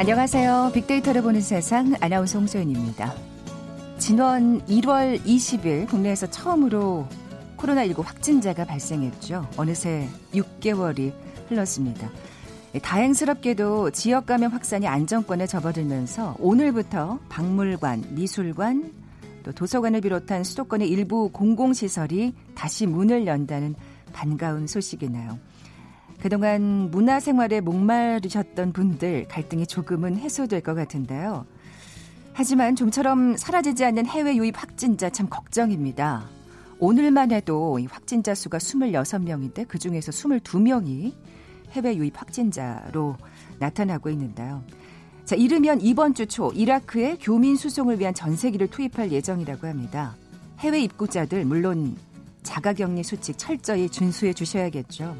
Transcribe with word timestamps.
안녕하세요. 0.00 0.70
빅데이터를 0.72 1.20
보는 1.20 1.42
세상 1.42 1.94
아나운서 2.00 2.38
홍소연입니다. 2.38 3.12
지난 3.98 4.62
1월 4.62 5.22
20일 5.26 5.86
국내에서 5.88 6.26
처음으로 6.26 7.06
코로나19 7.58 8.02
확진자가 8.02 8.64
발생했죠. 8.64 9.46
어느새 9.58 10.08
6개월이 10.32 11.12
흘렀습니다. 11.50 12.08
다행스럽게도 12.80 13.90
지역 13.90 14.24
감염 14.24 14.52
확산이 14.52 14.86
안정권에 14.86 15.46
접어들면서 15.46 16.36
오늘부터 16.38 17.18
박물관, 17.28 18.14
미술관, 18.14 18.94
또 19.42 19.52
도서관을 19.52 20.00
비롯한 20.00 20.44
수도권의 20.44 20.88
일부 20.88 21.28
공공시설이 21.30 22.32
다시 22.54 22.86
문을 22.86 23.26
연다는 23.26 23.74
반가운 24.14 24.66
소식이나요. 24.66 25.38
그동안 26.22 26.90
문화생활에 26.90 27.60
목마르셨던 27.60 28.72
분들 28.72 29.26
갈등이 29.28 29.66
조금은 29.66 30.18
해소될 30.18 30.60
것 30.60 30.74
같은데요. 30.74 31.46
하지만 32.32 32.76
좀처럼 32.76 33.36
사라지지 33.36 33.84
않는 33.86 34.06
해외 34.06 34.36
유입 34.36 34.60
확진자 34.60 35.10
참 35.10 35.28
걱정입니다. 35.28 36.28
오늘만 36.78 37.32
해도 37.32 37.78
확진자 37.90 38.34
수가 38.34 38.58
26명인데 38.58 39.66
그중에서 39.68 40.12
22명이 40.12 41.12
해외 41.72 41.96
유입 41.96 42.18
확진자로 42.18 43.16
나타나고 43.58 44.10
있는데요. 44.10 44.62
자, 45.24 45.36
이르면 45.36 45.80
이번 45.80 46.14
주 46.14 46.26
초 46.26 46.50
이라크에 46.52 47.16
교민 47.20 47.56
수송을 47.56 48.00
위한 48.00 48.14
전세기를 48.14 48.68
투입할 48.68 49.12
예정이라고 49.12 49.66
합니다. 49.66 50.16
해외 50.58 50.80
입국자들 50.80 51.44
물론 51.44 51.96
자가격리 52.42 53.02
수칙 53.04 53.36
철저히 53.38 53.88
준수해 53.88 54.32
주셔야겠죠. 54.32 55.16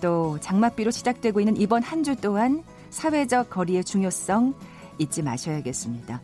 또 0.00 0.38
장맛비로 0.40 0.90
시작되고 0.90 1.40
있는 1.40 1.56
이번 1.56 1.82
한주 1.82 2.16
동안 2.16 2.62
사회적 2.90 3.50
거리의 3.50 3.84
중요성 3.84 4.54
잊지 4.98 5.22
마셔야겠습니다. 5.22 6.20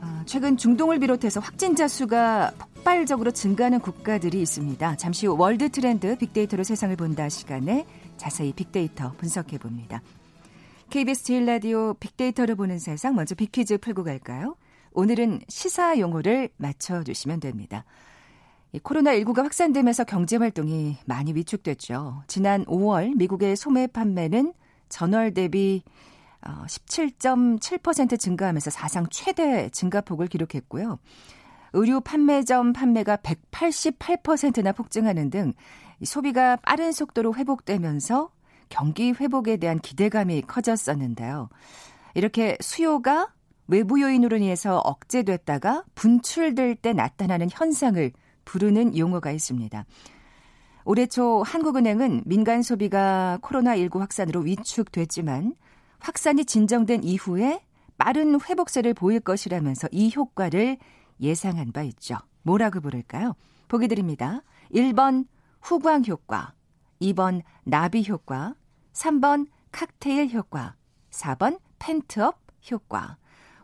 아, 0.00 0.22
최근 0.26 0.56
중동을 0.56 0.98
비롯해서 0.98 1.40
확진자 1.40 1.88
수가 1.88 2.52
폭발적으로 2.58 3.30
증가하는 3.30 3.80
국가들이 3.80 4.40
있습니다. 4.40 4.96
잠시 4.96 5.26
후 5.26 5.36
월드 5.36 5.68
트렌드 5.70 6.16
빅데이터로 6.16 6.64
세상을 6.64 6.94
본다 6.96 7.28
시간에 7.28 7.86
자세히 8.16 8.52
빅데이터 8.52 9.12
분석해 9.18 9.58
봅니다. 9.58 10.02
KBS 10.90 11.24
제일 11.24 11.46
라디오 11.46 11.94
빅데이터를 11.94 12.54
보는 12.54 12.78
세상 12.78 13.14
먼저 13.14 13.34
빅퀴즈 13.34 13.78
풀고 13.78 14.04
갈까요? 14.04 14.56
오늘은 14.92 15.40
시사 15.48 15.98
용어를 15.98 16.48
맞춰 16.56 17.02
주시면 17.02 17.40
됩니다. 17.40 17.84
코로나19가 18.74 19.42
확산되면서 19.42 20.04
경제 20.04 20.36
활동이 20.36 20.96
많이 21.06 21.34
위축됐죠. 21.34 22.22
지난 22.26 22.64
5월 22.66 23.16
미국의 23.16 23.56
소매 23.56 23.86
판매는 23.86 24.52
전월 24.88 25.32
대비 25.32 25.82
17.7% 26.42 28.12
어, 28.12 28.16
증가하면서 28.16 28.70
사상 28.70 29.06
최대 29.10 29.68
증가폭을 29.70 30.28
기록했고요. 30.28 30.98
의류 31.72 32.00
판매점 32.00 32.72
판매가 32.72 33.16
188%나 33.16 34.72
폭증하는 34.72 35.30
등 35.30 35.52
소비가 36.04 36.56
빠른 36.56 36.92
속도로 36.92 37.34
회복되면서 37.34 38.30
경기 38.68 39.12
회복에 39.12 39.56
대한 39.56 39.78
기대감이 39.78 40.42
커졌었는데요. 40.42 41.48
이렇게 42.14 42.56
수요가 42.60 43.32
외부 43.66 44.00
요인으로 44.00 44.36
인해서 44.38 44.78
억제됐다가 44.78 45.84
분출될 45.94 46.76
때 46.76 46.92
나타나는 46.92 47.48
현상을 47.50 48.12
부르는 48.48 48.96
용어가 48.96 49.30
있습니다. 49.30 49.84
올해 50.86 51.06
초 51.06 51.42
한국은행은 51.42 52.22
민간 52.24 52.62
소비가 52.62 53.38
코로나19 53.42 53.98
확산으로 53.98 54.40
위축됐지만 54.40 55.54
확산이 56.00 56.46
진정된 56.46 57.04
이후에 57.04 57.62
빠른 57.98 58.40
회복세를 58.40 58.94
보일 58.94 59.20
것이라면서 59.20 59.88
이 59.92 60.10
효과를 60.16 60.78
예상한 61.20 61.72
바 61.72 61.82
있죠. 61.82 62.16
뭐라고 62.42 62.80
부를까요? 62.80 63.34
보기 63.68 63.86
드립니다. 63.86 64.42
1번 64.72 65.26
후광 65.60 66.04
효과, 66.06 66.54
2번 67.02 67.42
나비 67.64 68.08
효과, 68.08 68.54
3번 68.94 69.46
칵테일 69.72 70.32
효과, 70.32 70.74
4번 71.10 71.58
펜트업 71.78 72.40
효과. 72.70 73.17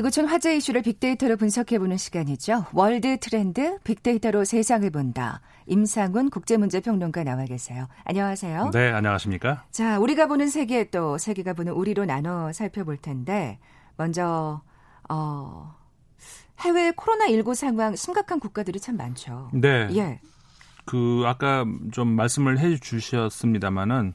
지구촌 0.00 0.24
화제 0.28 0.56
이슈를 0.56 0.80
빅데이터로 0.80 1.36
분석해보는 1.36 1.98
시간이죠. 1.98 2.64
월드 2.72 3.18
트렌드 3.20 3.78
빅데이터로 3.84 4.46
세상을 4.46 4.88
본다. 4.88 5.42
임상훈 5.66 6.30
국제문제평론가 6.30 7.22
나와 7.22 7.44
계세요. 7.44 7.86
안녕하세요. 8.04 8.70
네, 8.72 8.92
안녕하십니까? 8.92 9.66
자, 9.70 9.98
우리가 9.98 10.26
보는 10.26 10.48
세계 10.48 10.88
또 10.88 11.18
세계가 11.18 11.52
보는 11.52 11.74
우리로 11.74 12.06
나눠 12.06 12.50
살펴볼 12.50 12.96
텐데 12.96 13.58
먼저 13.98 14.62
어 15.10 15.76
해외 16.60 16.92
코로나19 16.92 17.54
상황 17.54 17.94
심각한 17.94 18.40
국가들이 18.40 18.80
참 18.80 18.96
많죠. 18.96 19.50
네. 19.52 19.86
예. 19.92 20.20
그 20.86 21.24
아까 21.26 21.66
좀 21.92 22.08
말씀을 22.08 22.58
해 22.58 22.78
주셨습니다마는 22.78 24.14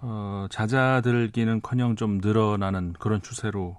어 0.00 0.46
자자들기는커녕 0.50 1.94
좀 1.94 2.18
늘어나는 2.18 2.94
그런 2.98 3.22
추세로 3.22 3.76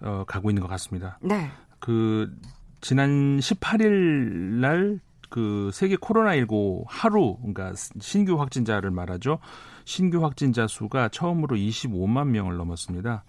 어, 0.00 0.24
가고 0.26 0.50
있는 0.50 0.62
것 0.62 0.68
같습니다. 0.68 1.18
네. 1.22 1.50
그 1.78 2.34
지난 2.80 3.38
18일 3.38 4.60
날 4.60 5.00
그 5.34 5.70
세계 5.72 5.96
코로나19 5.96 6.84
하루 6.86 7.36
그러니까 7.38 7.72
신규 7.98 8.38
확진자를 8.40 8.92
말하죠. 8.92 9.40
신규 9.84 10.22
확진자 10.22 10.68
수가 10.68 11.08
처음으로 11.08 11.56
25만 11.56 12.28
명을 12.28 12.56
넘었습니다. 12.56 13.24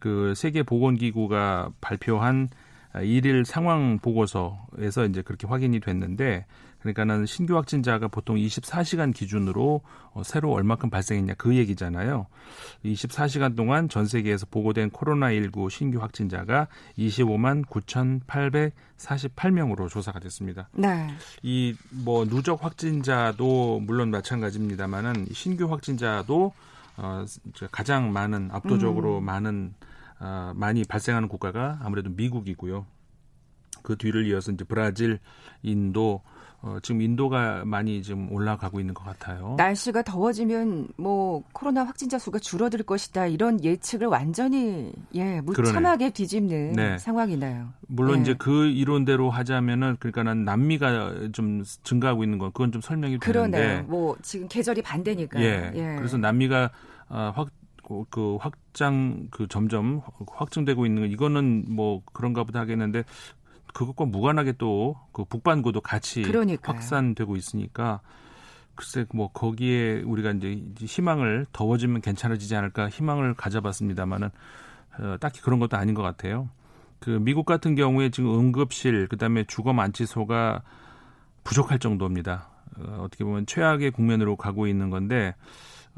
그 0.00 0.34
세계 0.34 0.64
보건기구가 0.64 1.70
발표한 1.80 2.48
일일 3.04 3.44
상황 3.44 4.00
보고서에서 4.00 5.06
이제 5.06 5.22
그렇게 5.22 5.46
확인이 5.46 5.78
됐는데 5.78 6.44
그러니까는 6.84 7.24
신규 7.24 7.56
확진자가 7.56 8.08
보통 8.08 8.36
24시간 8.36 9.14
기준으로 9.14 9.80
어, 10.12 10.22
새로 10.22 10.52
얼마큼 10.52 10.90
발생했냐 10.90 11.32
그 11.34 11.56
얘기잖아요. 11.56 12.26
24시간 12.84 13.56
동안 13.56 13.88
전 13.88 14.04
세계에서 14.06 14.44
보고된 14.50 14.90
코로나19 14.90 15.70
신규 15.70 16.02
확진자가 16.02 16.68
25만 16.98 17.64
9,848명으로 17.66 19.88
조사가 19.88 20.20
됐습니다. 20.20 20.68
네. 20.72 21.08
이 21.42 21.74
뭐 21.90 22.24
누적 22.26 22.64
확진자도 22.64 23.80
물론 23.80 24.10
마찬가지입니다만은 24.10 25.26
신규 25.32 25.70
확진자도 25.70 26.52
어 26.96 27.24
가장 27.70 28.12
많은 28.12 28.50
압도적으로 28.52 29.18
음. 29.18 29.24
많은 29.24 29.74
어, 30.20 30.52
많이 30.54 30.84
발생하는 30.84 31.28
국가가 31.28 31.78
아무래도 31.82 32.10
미국이고요. 32.10 32.86
그 33.82 33.96
뒤를 33.96 34.26
이어서 34.26 34.52
이제 34.52 34.64
브라질, 34.64 35.18
인도, 35.62 36.22
어, 36.64 36.78
지금 36.82 37.02
인도가 37.02 37.62
많이 37.66 38.02
좀 38.02 38.32
올라가고 38.32 38.80
있는 38.80 38.94
것 38.94 39.04
같아요. 39.04 39.54
날씨가 39.58 40.02
더워지면 40.02 40.88
뭐 40.96 41.42
코로나 41.52 41.84
확진자 41.84 42.18
수가 42.18 42.38
줄어들 42.38 42.82
것이다 42.82 43.26
이런 43.26 43.62
예측을 43.62 44.06
완전히 44.06 44.90
예 45.14 45.42
무참하게 45.42 45.96
그러네. 45.96 46.10
뒤집는 46.10 46.72
네. 46.72 46.96
상황이나요. 46.96 47.68
물론 47.86 48.18
예. 48.18 48.22
이제 48.22 48.34
그 48.38 48.66
이론대로 48.66 49.28
하자면은 49.30 49.96
그러니까는 50.00 50.46
남미가 50.46 51.32
좀 51.32 51.62
증가하고 51.82 52.24
있는 52.24 52.38
건 52.38 52.50
그건 52.52 52.72
좀 52.72 52.80
설명이 52.80 53.18
되는데. 53.18 53.58
그러네요. 53.58 53.82
뭐 53.84 54.16
지금 54.22 54.48
계절이 54.48 54.80
반대니까. 54.80 55.42
예. 55.42 55.70
예. 55.74 55.96
그래서 55.96 56.16
남미가 56.16 56.70
어, 57.10 57.32
확 57.36 57.48
그 58.10 58.36
확장 58.36 59.28
그 59.30 59.46
점점 59.48 60.00
확증되고 60.26 60.86
있는 60.86 61.10
이거는 61.10 61.66
뭐 61.68 62.02
그런가 62.12 62.44
보다 62.44 62.60
하겠는데 62.60 63.04
그것과 63.74 64.06
무관하게 64.06 64.52
또 64.52 64.96
그 65.14 65.24
북반구도 65.24 65.80
같이 65.80 66.22
그러니까요. 66.22 66.74
확산되고 66.74 67.36
있으니까 67.36 68.00
글쎄 68.74 69.06
뭐 69.14 69.28
거기에 69.28 70.02
우리가 70.02 70.32
이제 70.32 70.60
희망을 70.80 71.46
더워지면 71.52 72.00
괜찮아지지 72.02 72.56
않을까 72.56 72.88
희망을 72.88 73.34
가져봤습니다만은 73.34 74.30
어, 74.98 75.16
딱히 75.20 75.40
그런 75.40 75.60
것도 75.60 75.76
아닌 75.76 75.94
것 75.94 76.02
같아요. 76.02 76.50
그 76.98 77.10
미국 77.10 77.46
같은 77.46 77.76
경우에 77.76 78.10
지금 78.10 78.36
응급실 78.36 79.06
그다음에 79.06 79.44
주거 79.44 79.72
만치소가 79.72 80.62
부족할 81.44 81.78
정도입니다. 81.78 82.48
어, 82.76 83.02
어떻게 83.02 83.22
보면 83.22 83.46
최악의 83.46 83.92
국면으로 83.92 84.34
가고 84.36 84.66
있는 84.66 84.90
건데 84.90 85.36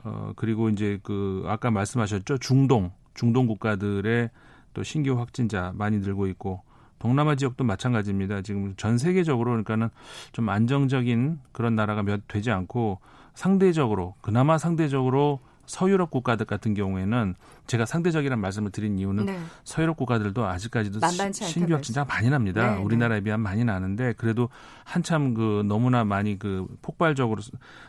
어 0.04 0.34
그리고 0.36 0.68
이제 0.68 1.00
그 1.02 1.42
아까 1.46 1.70
말씀하셨죠 1.70 2.36
중동 2.36 2.92
중동 3.14 3.46
국가들의 3.46 4.28
또 4.74 4.82
신규 4.82 5.18
확진자 5.18 5.72
많이 5.74 6.00
늘고 6.00 6.26
있고 6.26 6.65
동남아 6.98 7.34
지역도 7.34 7.64
마찬가지입니다. 7.64 8.42
지금 8.42 8.74
전 8.76 8.98
세계적으로 8.98 9.50
그러니까는 9.50 9.90
좀 10.32 10.48
안정적인 10.48 11.40
그런 11.52 11.74
나라가 11.74 12.02
몇 12.02 12.26
되지 12.28 12.50
않고 12.50 13.00
상대적으로 13.34 14.14
그나마 14.20 14.58
상대적으로 14.58 15.40
서유럽 15.66 16.10
국가들 16.10 16.46
같은 16.46 16.74
경우에는 16.74 17.34
제가 17.66 17.86
상대적이라는 17.86 18.40
말씀을 18.40 18.70
드린 18.70 18.98
이유는 18.98 19.26
네. 19.26 19.38
서유럽 19.64 19.96
국가들도 19.96 20.46
아직까지도 20.46 21.00
신규 21.32 21.74
확진자가 21.74 22.06
많이 22.06 22.30
납니다. 22.30 22.70
네, 22.70 22.76
네, 22.76 22.82
우리나라에 22.82 23.20
비하면 23.20 23.42
많이 23.42 23.64
나는데 23.64 24.14
그래도 24.16 24.48
한참 24.84 25.34
그 25.34 25.64
너무나 25.66 26.04
많이 26.04 26.38
그 26.38 26.66
폭발적으로 26.82 27.42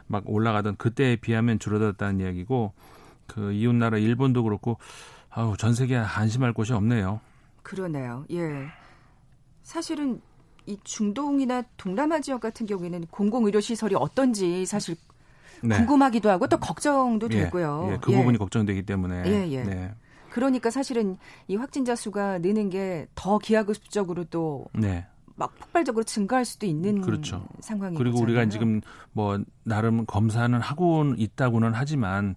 막 0.07 0.23
올라가던 0.25 0.77
그때에 0.77 1.17
비하면 1.17 1.59
줄어들었다는 1.59 2.19
이야기고 2.19 2.73
그 3.27 3.53
이웃 3.53 3.73
나라 3.73 3.97
일본도 3.97 4.43
그렇고 4.43 4.79
아우 5.29 5.55
전 5.55 5.73
세계 5.73 5.97
안심할 5.97 6.53
곳이 6.53 6.73
없네요. 6.73 7.21
그러네요. 7.61 8.25
예. 8.31 8.67
사실은 9.67 10.21
이 10.65 10.77
중동이나 10.85 11.61
동남아 11.75 12.21
지역 12.21 12.39
같은 12.39 12.65
경우에는 12.65 13.07
공공의료 13.11 13.59
시설이 13.59 13.95
어떤지 13.95 14.65
사실 14.65 14.95
네. 15.61 15.75
궁금하기도 15.75 16.29
하고 16.29 16.47
또 16.47 16.57
걱정도 16.57 17.27
예, 17.31 17.43
되고요. 17.43 17.89
예, 17.91 17.97
그 17.99 18.13
예. 18.13 18.17
부분이 18.17 18.37
걱정되기 18.37 18.83
때문에. 18.83 19.23
예, 19.25 19.51
예. 19.51 19.63
네. 19.63 19.93
그러니까 20.29 20.69
사실은 20.71 21.17
이 21.49 21.57
확진자 21.57 21.97
수가 21.97 22.37
느는 22.37 22.69
게 22.69 23.07
더 23.15 23.39
기하급수적으로 23.39 24.23
또 24.25 24.67
네. 24.73 25.05
막 25.35 25.53
폭발적으로 25.59 26.05
증가할 26.05 26.45
수도 26.45 26.65
있는 26.65 27.01
그렇죠. 27.01 27.45
상황이 27.59 27.97
그리고 27.97 28.19
거잖아요. 28.19 28.23
우리가 28.37 28.49
지금 28.49 28.79
뭐 29.11 29.37
나름 29.63 30.05
검사는 30.05 30.57
하고 30.61 31.13
있다고는 31.17 31.73
하지만 31.73 32.35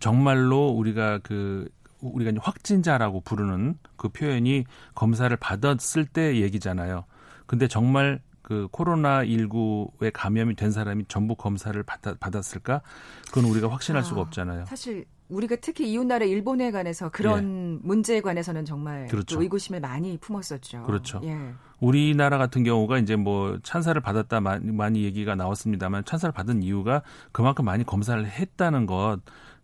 정말로 0.00 0.68
우리가 0.68 1.18
그 1.22 1.68
우리가 2.02 2.32
확진자라고 2.40 3.20
부르는 3.22 3.78
그 3.96 4.08
표현이 4.08 4.64
검사를 4.94 5.34
받았을 5.36 6.04
때 6.04 6.40
얘기잖아요. 6.40 7.04
근데 7.46 7.68
정말 7.68 8.20
그 8.42 8.68
코로나 8.70 9.24
19에 9.24 10.10
감염이 10.12 10.56
된 10.56 10.72
사람이 10.72 11.04
전부 11.08 11.36
검사를 11.36 11.80
받았, 11.82 12.18
받았을까? 12.18 12.82
그건 13.28 13.44
우리가 13.50 13.70
확신할 13.70 14.02
아, 14.02 14.04
수가 14.04 14.20
없잖아요. 14.20 14.64
사실 14.66 15.06
우리가 15.28 15.56
특히 15.60 15.90
이웃나라 15.90 16.26
일본에 16.26 16.70
관해서 16.70 17.08
그런 17.08 17.78
예. 17.82 17.86
문제에 17.86 18.20
관해서는 18.20 18.64
정말 18.64 19.06
그렇죠. 19.06 19.40
의구심을 19.40 19.80
많이 19.80 20.18
품었었죠. 20.18 20.82
그렇죠. 20.82 21.20
예. 21.24 21.54
우리나라 21.80 22.36
같은 22.38 22.62
경우가 22.62 22.98
이제 22.98 23.16
뭐 23.16 23.58
찬사를 23.62 23.98
받았다 24.00 24.40
많이, 24.40 24.70
많이 24.70 25.04
얘기가 25.04 25.34
나왔습니다만 25.34 26.04
찬사를 26.04 26.32
받은 26.32 26.62
이유가 26.62 27.02
그만큼 27.32 27.64
많이 27.64 27.84
검사를 27.84 28.24
했다는 28.24 28.86
것 28.86 29.20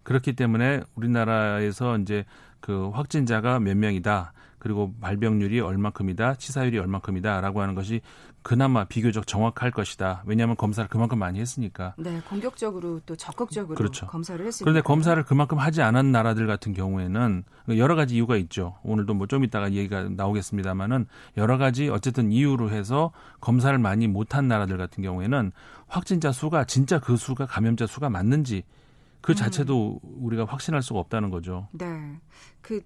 그렇기 0.08 0.32
때문에 0.32 0.80
우리나라에서 0.94 1.98
이제 1.98 2.24
그 2.60 2.88
확진자가 2.94 3.60
몇 3.60 3.76
명이다. 3.76 4.32
그리고 4.58 4.94
발병률이 5.02 5.60
얼마큼이다, 5.60 6.36
치사율이 6.36 6.78
얼마큼이다라고 6.78 7.60
하는 7.60 7.74
것이 7.74 8.00
그나마 8.42 8.84
비교적 8.86 9.26
정확할 9.26 9.70
것이다. 9.70 10.22
왜냐하면 10.24 10.56
검사를 10.56 10.88
그만큼 10.88 11.18
많이 11.18 11.38
했으니까. 11.40 11.94
네, 11.98 12.22
공격적으로 12.26 13.00
또 13.04 13.16
적극적으로 13.16 13.76
그렇죠. 13.76 14.06
검사를 14.06 14.42
했으니까. 14.44 14.64
그런데 14.64 14.80
검사를 14.80 15.22
그만큼 15.24 15.58
하지 15.58 15.82
않은 15.82 16.10
나라들 16.10 16.46
같은 16.46 16.72
경우에는 16.72 17.44
여러 17.76 17.94
가지 17.94 18.16
이유가 18.16 18.38
있죠. 18.38 18.78
오늘도 18.84 19.12
뭐 19.12 19.26
좀 19.26 19.44
이따가 19.44 19.70
얘기가 19.72 20.08
나오겠습니다만은 20.08 21.06
여러 21.36 21.58
가지 21.58 21.90
어쨌든 21.90 22.32
이유로 22.32 22.70
해서 22.70 23.12
검사를 23.42 23.78
많이 23.78 24.08
못한 24.08 24.48
나라들 24.48 24.78
같은 24.78 25.02
경우에는 25.02 25.52
확진자 25.86 26.32
수가 26.32 26.64
진짜 26.64 26.98
그 26.98 27.18
수가 27.18 27.44
감염자 27.44 27.86
수가 27.86 28.08
맞는지 28.08 28.62
그 29.20 29.32
음. 29.32 29.34
자체도 29.34 30.00
음. 30.02 30.16
우리가 30.24 30.44
확신할 30.44 30.82
수가 30.82 31.00
없다는 31.00 31.30
거죠. 31.30 31.68
네. 31.72 31.86
그 32.60 32.80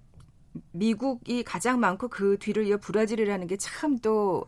미국이 0.73 1.43
가장 1.45 1.81
많고 1.81 2.09
그 2.09 2.37
뒤를 2.39 2.67
이어 2.67 2.77
브라질이라는 2.79 3.47
게 3.47 3.57
참 3.57 3.99
또 4.01 4.47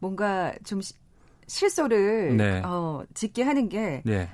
뭔가 0.00 0.52
좀 0.64 0.80
실소를 1.46 2.36
네. 2.36 2.62
어, 2.64 3.04
짓게 3.14 3.42
하는 3.42 3.68
게이 3.68 4.02
네. 4.04 4.28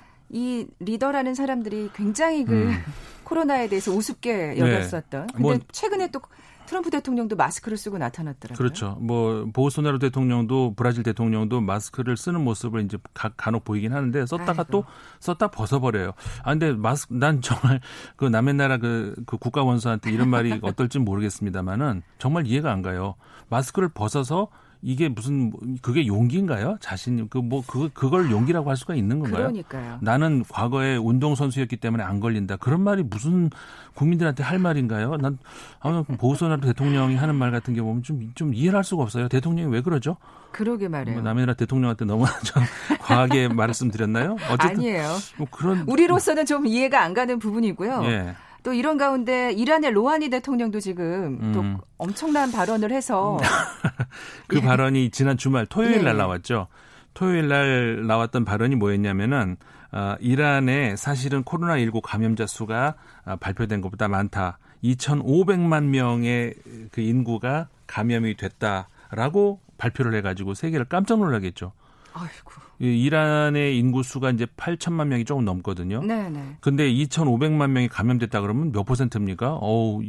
리더라는 0.81 1.35
사람들이 1.35 1.91
굉장히 1.95 2.45
그 2.45 2.69
음. 2.69 2.71
코로나에 3.25 3.69
대해서 3.69 3.91
우습게 3.93 4.59
여겼었던. 4.59 5.27
네. 5.27 5.33
근데 5.33 5.43
뭐, 5.43 5.59
최근에 5.73 6.09
또 6.11 6.21
트럼프 6.67 6.91
대통령도 6.91 7.37
마스크를 7.37 7.77
쓰고 7.77 7.99
나타났더라고요. 7.99 8.57
그렇죠. 8.57 8.97
뭐 9.01 9.47
보소나루 9.53 9.99
대통령도 9.99 10.75
브라질 10.77 11.03
대통령도 11.03 11.61
마스크를 11.61 12.17
쓰는 12.17 12.43
모습을 12.43 12.83
이제 12.85 12.99
가, 13.13 13.31
간혹 13.37 13.65
보이긴 13.65 13.93
하는데 13.93 14.27
썼다가 14.27 14.63
아이고. 14.63 14.71
또 14.71 14.85
썼다 15.21 15.49
벗어버려요. 15.49 16.13
아 16.43 16.51
근데 16.51 16.73
마스크 16.73 17.15
난 17.15 17.41
정말 17.41 17.81
그 18.17 18.25
남의 18.25 18.55
나라 18.55 18.79
그, 18.79 19.15
그 19.27 19.37
국가 19.37 19.63
원수한테 19.63 20.11
이런 20.11 20.29
말이 20.29 20.59
어떨지 20.63 20.99
모르겠습니다만은 20.99 22.03
정말 22.19 22.47
이해가 22.47 22.73
안 22.73 22.83
가요. 22.83 23.15
마스크를 23.49 23.89
벗어서 23.89 24.49
이게 24.87 25.09
무슨 25.09 25.51
그게 25.81 26.07
용기인가요? 26.07 26.77
자신 26.81 27.27
그 27.31 27.39
뭐 27.39 27.63
그 27.67 27.89
그걸 27.95 28.31
용기라고 28.31 28.69
할 28.69 28.77
수가 28.77 28.95
있는 28.95 29.19
건가요? 29.19 29.45
그러니까요. 29.45 29.99
나는 30.03 30.45
과거에 30.49 30.97
운동 30.97 31.35
선수였기 31.35 31.79
때문에 31.79 32.03
안 32.05 32.21
걸린다. 32.21 32.57
그런 32.57 32.83
말이 32.83 33.03
무슨 33.03 33.49
국민들한테 33.95 34.43
할 34.43 34.59
말인가요? 34.59 35.17
난 35.17 35.39
아, 35.81 36.05
보수나 36.19 36.59
대통령이 36.59 37.17
하는 37.17 37.35
말 37.35 37.51
같은 37.51 37.75
경우 37.75 37.89
보면 37.89 38.03
좀, 38.03 38.31
좀 38.35 38.53
이해를 38.53 38.77
할 38.77 38.85
수가 38.85 39.03
없어요. 39.03 39.29
대통령이 39.29 39.73
왜 39.73 39.81
그러죠? 39.81 40.19
그러게 40.53 40.89
말이에요. 40.89 41.17
뭐 41.21 41.25
남의 41.25 41.47
나라 41.47 41.55
대통령한테 41.55 42.05
너무 42.05 42.27
좀 42.45 42.63
과하게 43.01 43.49
말씀드렸나요? 43.49 44.37
어쨌든 44.51 44.77
아니에요. 44.81 45.17
뭐 45.39 45.47
그런 45.51 45.85
우리로서는 45.89 46.45
좀 46.45 46.67
이해가 46.67 47.03
안 47.03 47.15
가는 47.15 47.39
부분이고요. 47.39 48.03
예. 48.05 48.35
또 48.65 48.73
이런 48.73 48.97
가운데 48.97 49.53
이란의 49.53 49.93
로하니 49.93 50.31
대통령도 50.31 50.81
지금 50.81 51.39
음. 51.41 51.53
또 51.53 51.85
엄청난 51.99 52.51
발언을 52.51 52.91
해서 52.93 53.39
그 54.49 54.57
예. 54.57 54.61
발언이 54.63 55.11
지난 55.11 55.37
주말 55.37 55.67
토요일 55.67 56.03
날 56.03 56.15
예. 56.15 56.19
나왔죠. 56.19 56.67
토요일 57.13 57.49
날 57.49 58.07
나왔던 58.07 58.47
발언이 58.47 58.77
뭐였냐면은 58.77 59.59
어, 59.93 60.17
이란에 60.19 60.97
사실은 60.97 61.45
코로나19 61.45 62.01
감염자 62.03 62.47
수가 62.47 62.95
어, 63.27 63.37
발표된 63.37 63.83
것보다 63.83 64.09
많다. 64.09 64.59
2,500만 64.83 65.85
명의 65.85 66.55
그 66.91 67.03
인구가 67.03 67.69
감염이 67.87 68.35
됐다라고 68.37 69.61
발표를 69.77 70.15
해가지고 70.15 70.55
세계를 70.55 70.87
깜짝 70.87 71.19
놀라겠죠. 71.19 71.73
아이고. 72.15 72.64
이란의 72.79 73.79
인구 73.79 74.03
수가 74.03 74.31
이제 74.31 74.47
8천만 74.57 75.07
명이 75.09 75.25
조금 75.25 75.45
넘거든요. 75.45 76.03
네, 76.03 76.29
네. 76.29 76.57
근데 76.61 76.91
2,500만 76.93 77.71
명이 77.71 77.89
감염됐다 77.89 78.41
그러면 78.41 78.73
몇 78.73 78.85
퍼센트입니까? 78.85 79.55
어우, 79.55 80.03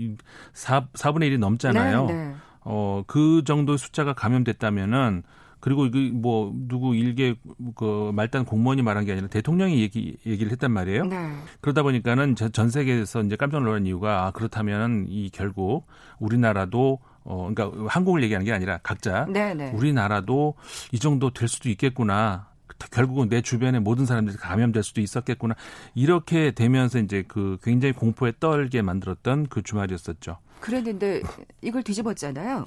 4, 0.54 0.88
4분의 0.94 1.32
1이 1.32 1.40
넘잖아요. 1.40 2.06
네, 2.06 2.14
네. 2.14 2.36
어, 2.62 3.04
그 3.06 3.44
정도 3.46 3.78
숫자가 3.78 4.14
감염됐다면은 4.14 5.24
그리고 5.66 5.88
이뭐 5.88 6.54
누구 6.68 6.96
일개 6.96 7.36
그 7.76 8.12
말단 8.14 8.46
공무원이 8.46 8.84
말한 8.84 9.06
게 9.06 9.14
아니라 9.14 9.28
대통령이 9.28 9.82
얘기 9.82 10.16
얘기를 10.26 10.52
했단 10.52 10.72
말이에요. 10.72 11.06
네. 11.06 11.32
그러다 11.60 11.82
보니까는 11.82 12.36
전 12.36 12.70
세계에서 12.70 13.24
이제 13.24 13.36
깜짝 13.36 13.64
놀란 13.64 13.88
이유가 13.88 14.28
아, 14.28 14.32
그렇다면 14.32 15.08
이 15.10 15.32
결국 15.34 15.88
우리나라도 16.20 17.00
어, 17.24 17.50
그러니까 17.52 17.88
한국을 17.88 18.22
얘기하는 18.22 18.46
게 18.46 18.54
아니라 18.54 18.80
각자 18.84 19.26
네네. 19.26 19.72
우리나라도 19.72 20.54
이 20.92 21.00
정도 21.00 21.32
될 21.32 21.48
수도 21.48 21.70
있겠구나. 21.70 22.48
결국은 22.91 23.29
내 23.29 23.41
주변의 23.41 23.82
모든 23.82 24.05
사람들이 24.05 24.38
감염될 24.38 24.84
수도 24.84 25.01
있었겠구나. 25.01 25.55
이렇게 25.94 26.51
되면서 26.51 27.00
이제 27.00 27.24
그 27.27 27.58
굉장히 27.63 27.94
공포에 27.94 28.34
떨게 28.39 28.82
만들었던 28.82 29.48
그 29.48 29.62
주말이었었죠. 29.62 30.38
그랬는데 30.60 31.22
이걸 31.62 31.84
뒤집었잖아요. 31.84 32.63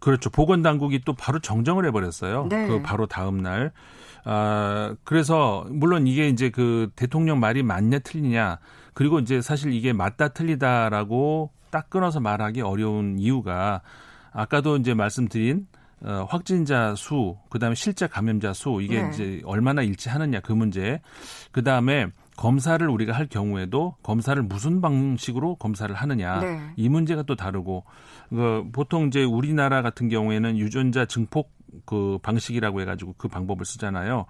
그렇죠. 0.00 0.30
보건 0.30 0.62
당국이 0.62 1.02
또 1.04 1.14
바로 1.14 1.38
정정을 1.38 1.86
해버렸어요. 1.86 2.46
네. 2.48 2.66
그 2.68 2.82
바로 2.82 3.06
다음 3.06 3.38
날. 3.38 3.72
아, 4.24 4.94
그래서 5.04 5.66
물론 5.68 6.06
이게 6.06 6.28
이제 6.28 6.50
그 6.50 6.90
대통령 6.94 7.40
말이 7.40 7.62
맞냐 7.62 7.98
틀리냐 8.00 8.58
그리고 8.94 9.18
이제 9.18 9.40
사실 9.40 9.72
이게 9.72 9.92
맞다 9.92 10.28
틀리다라고 10.28 11.50
딱 11.70 11.90
끊어서 11.90 12.20
말하기 12.20 12.60
어려운 12.60 13.18
이유가 13.18 13.80
아까도 14.30 14.76
이제 14.76 14.94
말씀드린 14.94 15.66
어, 16.04 16.26
확진자 16.28 16.94
수, 16.96 17.36
그 17.48 17.58
다음에 17.58 17.74
실제 17.74 18.06
감염자 18.06 18.52
수, 18.52 18.80
이게 18.82 19.02
네. 19.02 19.08
이제 19.10 19.42
얼마나 19.44 19.82
일치하느냐 19.82 20.40
그 20.40 20.52
문제. 20.52 21.00
그 21.52 21.62
다음에 21.62 22.08
검사를 22.36 22.86
우리가 22.88 23.12
할 23.12 23.26
경우에도 23.26 23.94
검사를 24.02 24.42
무슨 24.42 24.80
방식으로 24.80 25.56
검사를 25.56 25.94
하느냐 25.94 26.40
네. 26.40 26.60
이 26.76 26.88
문제가 26.88 27.22
또 27.22 27.36
다르고 27.36 27.84
그 28.30 28.64
보통 28.72 29.06
이제 29.06 29.22
우리나라 29.22 29.82
같은 29.82 30.08
경우에는 30.08 30.58
유전자 30.58 31.04
증폭 31.04 31.52
그 31.84 32.18
방식이라고 32.22 32.80
해가지고 32.80 33.14
그 33.16 33.28
방법을 33.28 33.64
쓰잖아요. 33.64 34.26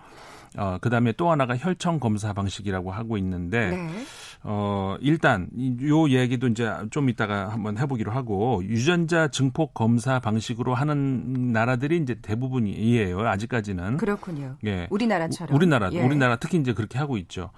어, 0.59 0.79
그 0.81 0.91
다음에 0.91 1.13
또 1.13 1.31
하나가 1.31 1.57
혈청 1.57 1.99
검사 1.99 2.33
방식이라고 2.33 2.93
하고 2.93 3.17
있는데, 3.17 3.71
네. 3.71 4.05
어, 4.45 4.97
일단, 5.01 5.49
요 5.85 6.09
얘기도 6.09 6.49
이제 6.49 6.69
좀 6.91 7.09
이따가 7.09 7.49
한번 7.49 7.79
해보기로 7.79 8.11
하고, 8.11 8.63
유전자 8.65 9.29
증폭 9.29 9.73
검사 9.75 10.19
방식으로 10.19 10.75
하는 10.75 11.53
나라들이 11.53 11.99
이제 11.99 12.17
대부분이에요. 12.21 13.21
아직까지는. 13.21 13.99
그렇군요. 13.99 14.57
예. 14.65 14.89
우리나라처럼. 14.91 15.55
우리나라, 15.55 15.93
예. 15.93 16.03
우리나라 16.03 16.37
특히 16.37 16.59
이제 16.59 16.73
그렇게 16.73 16.99
하고 16.99 17.17
있죠. 17.19 17.51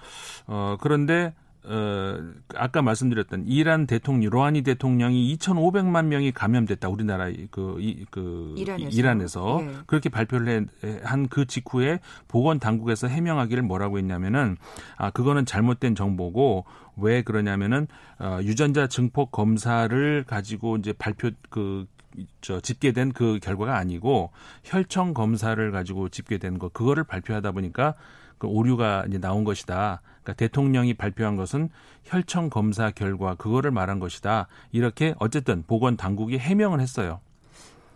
어, 0.46 0.76
그런데, 0.80 1.32
어, 1.66 2.18
아까 2.54 2.82
말씀드렸던 2.82 3.44
이란 3.46 3.86
대통령, 3.86 4.30
로하니 4.30 4.62
대통령이 4.62 5.36
2,500만 5.36 6.06
명이 6.06 6.32
감염됐다. 6.32 6.88
우리나라 6.88 7.30
그, 7.50 7.76
이, 7.80 8.04
그 8.10 8.54
이란에서, 8.56 8.90
이란에서. 8.90 9.60
예. 9.62 9.74
그렇게 9.86 10.08
발표를 10.08 10.68
한 11.02 11.24
그 11.30 11.46
직후에 11.46 12.00
보건 12.28 12.58
당국에서 12.60 13.08
해명하기를 13.08 13.62
뭐라고 13.62 13.98
했냐면은 13.98 14.56
아 14.96 15.10
그거는 15.10 15.46
잘못된 15.46 15.94
정보고 15.94 16.64
왜 16.96 17.22
그러냐면은 17.22 17.88
어, 18.20 18.38
유전자 18.42 18.86
증폭 18.86 19.32
검사를 19.32 20.24
가지고 20.24 20.76
이제 20.76 20.92
발표 20.92 21.30
그 21.48 21.86
저 22.40 22.60
집계된 22.60 23.12
그 23.12 23.38
결과가 23.42 23.76
아니고 23.76 24.30
혈청 24.62 25.14
검사를 25.14 25.70
가지고 25.72 26.08
집계된 26.08 26.58
거 26.58 26.68
그거를 26.68 27.04
발표하다 27.04 27.52
보니까 27.52 27.94
그 28.38 28.46
오류가 28.46 29.04
이제 29.08 29.18
나온 29.18 29.44
것이다. 29.44 30.00
그러니까 30.24 30.32
대통령이 30.34 30.94
발표한 30.94 31.36
것은 31.36 31.68
혈청 32.04 32.50
검사 32.50 32.90
결과 32.90 33.34
그거를 33.36 33.70
말한 33.70 34.00
것이다. 34.00 34.48
이렇게 34.72 35.14
어쨌든 35.20 35.62
보건 35.66 35.96
당국이 35.96 36.38
해명을 36.38 36.80
했어요. 36.80 37.20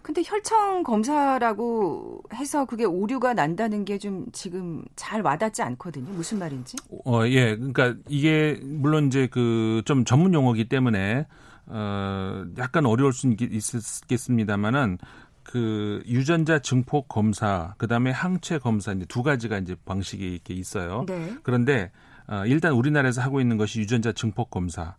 근데 0.03 0.23
혈청 0.25 0.85
검사라고 0.85 2.23
해서 2.35 2.65
그게 2.65 2.85
오류가 2.85 3.35
난다는 3.35 3.85
게 3.85 3.99
좀 3.99 4.27
지금 4.33 4.83
잘 4.97 5.21
와닿지 5.21 5.61
않거든요. 5.63 6.11
무슨 6.13 6.39
말인지? 6.39 6.77
어, 7.05 7.27
예. 7.27 7.57
그러니까 7.57 7.95
이게 8.09 8.59
물론 8.63 9.09
이제 9.09 9.27
그 9.27 9.83
좀 9.85 10.05
전문 10.07 10.33
용어기 10.33 10.69
때문에 10.69 11.27
어, 11.67 12.45
약간 12.57 12.87
어려울 12.87 13.13
수 13.13 13.29
있겠습니다만은 13.29 14.99
그 15.43 16.03
유전자 16.07 16.59
증폭 16.59 17.09
검사, 17.09 17.75
그다음에 17.79 18.11
항체 18.11 18.59
검사 18.59 18.93
이제 18.93 19.05
두 19.07 19.23
가지가 19.23 19.59
이제 19.59 19.75
방식이 19.85 20.27
이렇게 20.27 20.55
있어요. 20.55 21.05
네. 21.07 21.35
그런데 21.43 21.91
어, 22.29 22.45
일단 22.47 22.73
우리나라에서 22.73 23.23
하고 23.23 23.41
있는 23.41 23.57
것이 23.57 23.81
유전자 23.81 24.13
증폭 24.13 24.51
검사. 24.51 24.97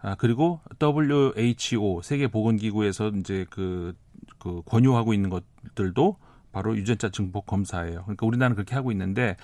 아, 0.00 0.16
그리고 0.16 0.60
WHO 0.82 2.02
세계 2.02 2.26
보건 2.26 2.56
기구에서 2.56 3.08
이제 3.08 3.46
그, 3.48 3.94
그 4.38 4.60
권유하고 4.66 5.14
있는 5.14 5.30
것들도 5.30 6.16
바로 6.52 6.76
유전자 6.76 7.08
증폭 7.08 7.46
검사예요. 7.46 8.02
그러니까 8.02 8.26
우리나라는 8.26 8.54
그렇게 8.54 8.74
하고 8.74 8.92
있는데 8.92 9.36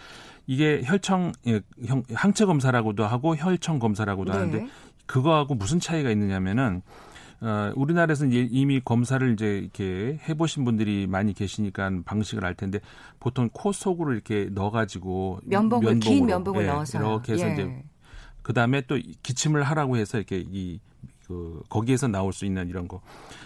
이게 0.46 0.82
혈청 0.84 1.32
예, 1.46 1.60
항체 2.14 2.44
검사라고도 2.44 3.06
하고 3.06 3.36
혈청 3.36 3.78
검사라고도 3.78 4.32
네. 4.32 4.38
하는데 4.38 4.68
그거하고 5.06 5.54
무슨 5.54 5.80
차이가 5.80 6.10
있느냐면은 6.10 6.82
어, 7.42 7.72
우리나라에서는 7.74 8.48
이미 8.50 8.80
검사를 8.80 9.32
이제 9.32 9.58
이렇게 9.58 10.18
해보신 10.28 10.64
분들이 10.64 11.06
많이 11.06 11.32
계시니까 11.32 11.90
방식을 12.04 12.44
알 12.44 12.54
텐데 12.54 12.80
보통 13.18 13.48
코 13.52 13.72
속으로 13.72 14.12
이렇게 14.12 14.48
넣어가지고 14.50 15.40
면봉을 15.44 15.84
면봉으로, 15.84 16.00
긴 16.00 16.26
면봉을 16.26 16.62
예, 16.64 16.66
넣어서 16.66 16.98
이렇게 16.98 17.32
해서 17.32 17.48
예. 17.48 17.52
이제 17.52 17.84
그 18.42 18.52
다음에 18.52 18.82
또 18.82 18.98
기침을 19.22 19.62
하라고 19.62 19.96
해서 19.96 20.18
이렇게 20.18 20.44
이 20.50 20.80
그 21.30 21.62
거기에서 21.68 22.08
나올 22.08 22.32
수 22.32 22.44
있는 22.44 22.68
이런 22.68 22.88
거. 22.88 23.00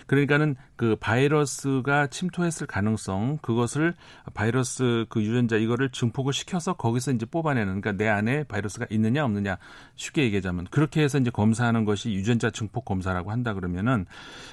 그러니까는 0.07 0.57
그 0.77 0.97
바이러스가 0.99 2.07
침투했을 2.07 2.67
가능성 2.67 3.41
그것을 3.43 3.93
바이러스 4.33 5.05
그 5.11 5.23
유전자 5.23 5.57
이거를 5.57 5.91
증폭을 5.91 6.33
시켜서 6.33 6.73
거기서 6.73 7.13
이제 7.13 7.27
뽑아내는 7.27 7.83
그러니까 7.83 7.93
내 8.03 8.09
안에 8.09 8.45
바이러스가 8.45 8.87
있느냐 8.89 9.23
없느냐 9.27 9.59
쉽게 9.97 10.23
얘기하자면 10.25 10.69
그렇게 10.71 11.03
해서 11.03 11.19
이제 11.19 11.31
검사하는 11.31 11.85
것이 11.85 12.13
유전자 12.13 12.51
증폭 12.51 12.87
검사라고 12.87 13.31
한다 13.31 13.53
그러면은 13.53 14.07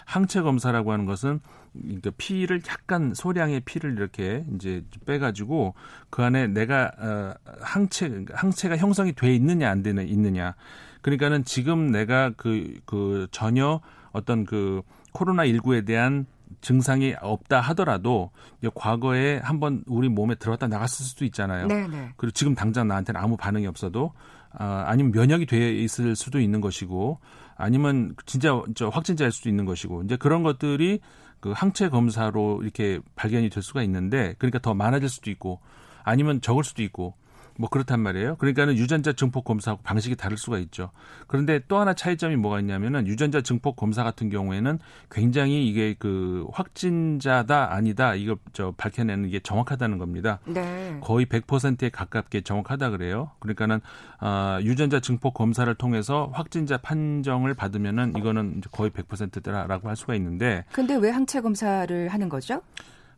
항체 0.05 0.41
검사라고 0.41 0.91
하는 0.91 1.05
것은 1.05 1.39
그러니까 1.73 2.11
피를 2.17 2.61
약간 2.67 3.13
소량의 3.13 3.61
피를 3.61 3.93
이렇게 3.93 4.45
이제 4.55 4.83
빼가지고 5.05 5.73
그 6.09 6.21
안에 6.21 6.47
내가 6.47 6.91
어 6.97 7.33
항체 7.61 8.25
항체가 8.33 8.75
형성이 8.75 9.13
돼 9.13 9.33
있느냐 9.33 9.69
안 9.69 9.83
되는 9.83 10.05
있느냐 10.07 10.53
그러니까는 11.01 11.43
지금 11.45 11.91
내가 11.91 12.31
그그 12.31 12.79
그 12.85 13.27
전혀 13.31 13.81
어떤 14.11 14.45
그 14.45 14.81
코로나19에 15.13 15.85
대한 15.85 16.25
증상이 16.61 17.15
없다 17.21 17.61
하더라도 17.61 18.31
과거에 18.75 19.39
한번 19.39 19.83
우리 19.87 20.09
몸에 20.09 20.35
들어왔다 20.35 20.67
나갔을 20.67 21.05
수도 21.05 21.25
있잖아요. 21.25 21.67
네네. 21.67 21.87
네. 21.87 22.09
그리고 22.17 22.31
지금 22.31 22.53
당장 22.53 22.87
나한테는 22.87 23.19
아무 23.19 23.37
반응이 23.37 23.67
없어도 23.67 24.13
아, 24.53 24.83
아니면 24.87 25.11
면역이 25.11 25.45
돼 25.45 25.73
있을 25.73 26.15
수도 26.15 26.39
있는 26.39 26.61
것이고 26.61 27.19
아니면 27.55 28.15
진짜 28.25 28.61
저 28.75 28.89
확진자일 28.89 29.31
수도 29.31 29.49
있는 29.49 29.65
것이고 29.65 30.03
이제 30.03 30.17
그런 30.17 30.43
것들이 30.43 30.99
그 31.39 31.51
항체 31.51 31.89
검사로 31.89 32.61
이렇게 32.61 32.99
발견이 33.15 33.49
될 33.49 33.63
수가 33.63 33.81
있는데 33.83 34.35
그러니까 34.37 34.59
더 34.59 34.73
많아질 34.73 35.09
수도 35.09 35.31
있고 35.31 35.59
아니면 36.03 36.41
적을 36.41 36.63
수도 36.63 36.83
있고 36.83 37.15
뭐 37.61 37.69
그렇단 37.69 37.99
말이에요. 37.99 38.37
그러니까는 38.37 38.75
유전자 38.75 39.13
증폭 39.13 39.43
검사하고 39.45 39.83
방식이 39.83 40.15
다를 40.15 40.35
수가 40.35 40.57
있죠. 40.57 40.89
그런데 41.27 41.61
또 41.67 41.77
하나 41.77 41.93
차이점이 41.93 42.35
뭐가 42.35 42.59
있냐면은 42.59 43.05
유전자 43.05 43.41
증폭 43.41 43.75
검사 43.75 44.03
같은 44.03 44.31
경우에는 44.31 44.79
굉장히 45.11 45.67
이게 45.67 45.95
그 45.99 46.47
확진자다 46.51 47.71
아니다 47.71 48.15
이걸 48.15 48.37
저 48.51 48.73
밝혀내는 48.75 49.29
게 49.29 49.39
정확하다는 49.39 49.99
겁니다. 49.99 50.39
네. 50.45 50.97
거의 51.01 51.27
100%에 51.27 51.89
가깝게 51.89 52.41
정확하다 52.41 52.89
그래요. 52.89 53.29
그러니까는 53.37 53.79
아 54.19 54.59
유전자 54.63 54.99
증폭 54.99 55.35
검사를 55.35 55.71
통해서 55.75 56.31
확진자 56.33 56.77
판정을 56.77 57.53
받으면은 57.53 58.13
이거는 58.17 58.61
거의 58.71 58.89
100%라고 58.89 59.87
할 59.87 59.95
수가 59.95 60.15
있는데 60.15 60.65
근데 60.71 60.95
왜 60.95 61.11
항체 61.11 61.41
검사를 61.41 62.07
하는 62.07 62.27
거죠? 62.27 62.63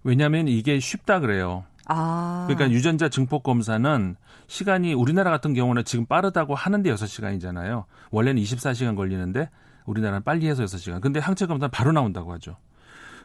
왜냐하면 0.04 0.50
이게 0.50 0.82
쉽다 0.82 1.22
그래요. 1.22 1.64
아. 1.88 2.46
그러니까 2.48 2.72
유전자 2.72 3.10
증폭 3.10 3.44
검사는 3.44 4.16
시간이 4.48 4.94
우리나라 4.94 5.32
같은 5.32 5.54
경우는 5.54 5.84
지금 5.84 6.06
빠르다고 6.06 6.56
하는데 6.56 6.94
6시간이잖아요. 6.94 7.86
원래는 8.12 8.42
24시간 8.42 8.96
걸리는데 8.96 9.50
우리나라는 9.86 10.24
빨리 10.24 10.48
해서 10.48 10.64
6시간. 10.64 11.02
근데 11.02 11.20
항체 11.20 11.46
검사는 11.46 11.70
바로 11.72 11.92
나온다고 11.92 12.32
하죠. 12.34 12.56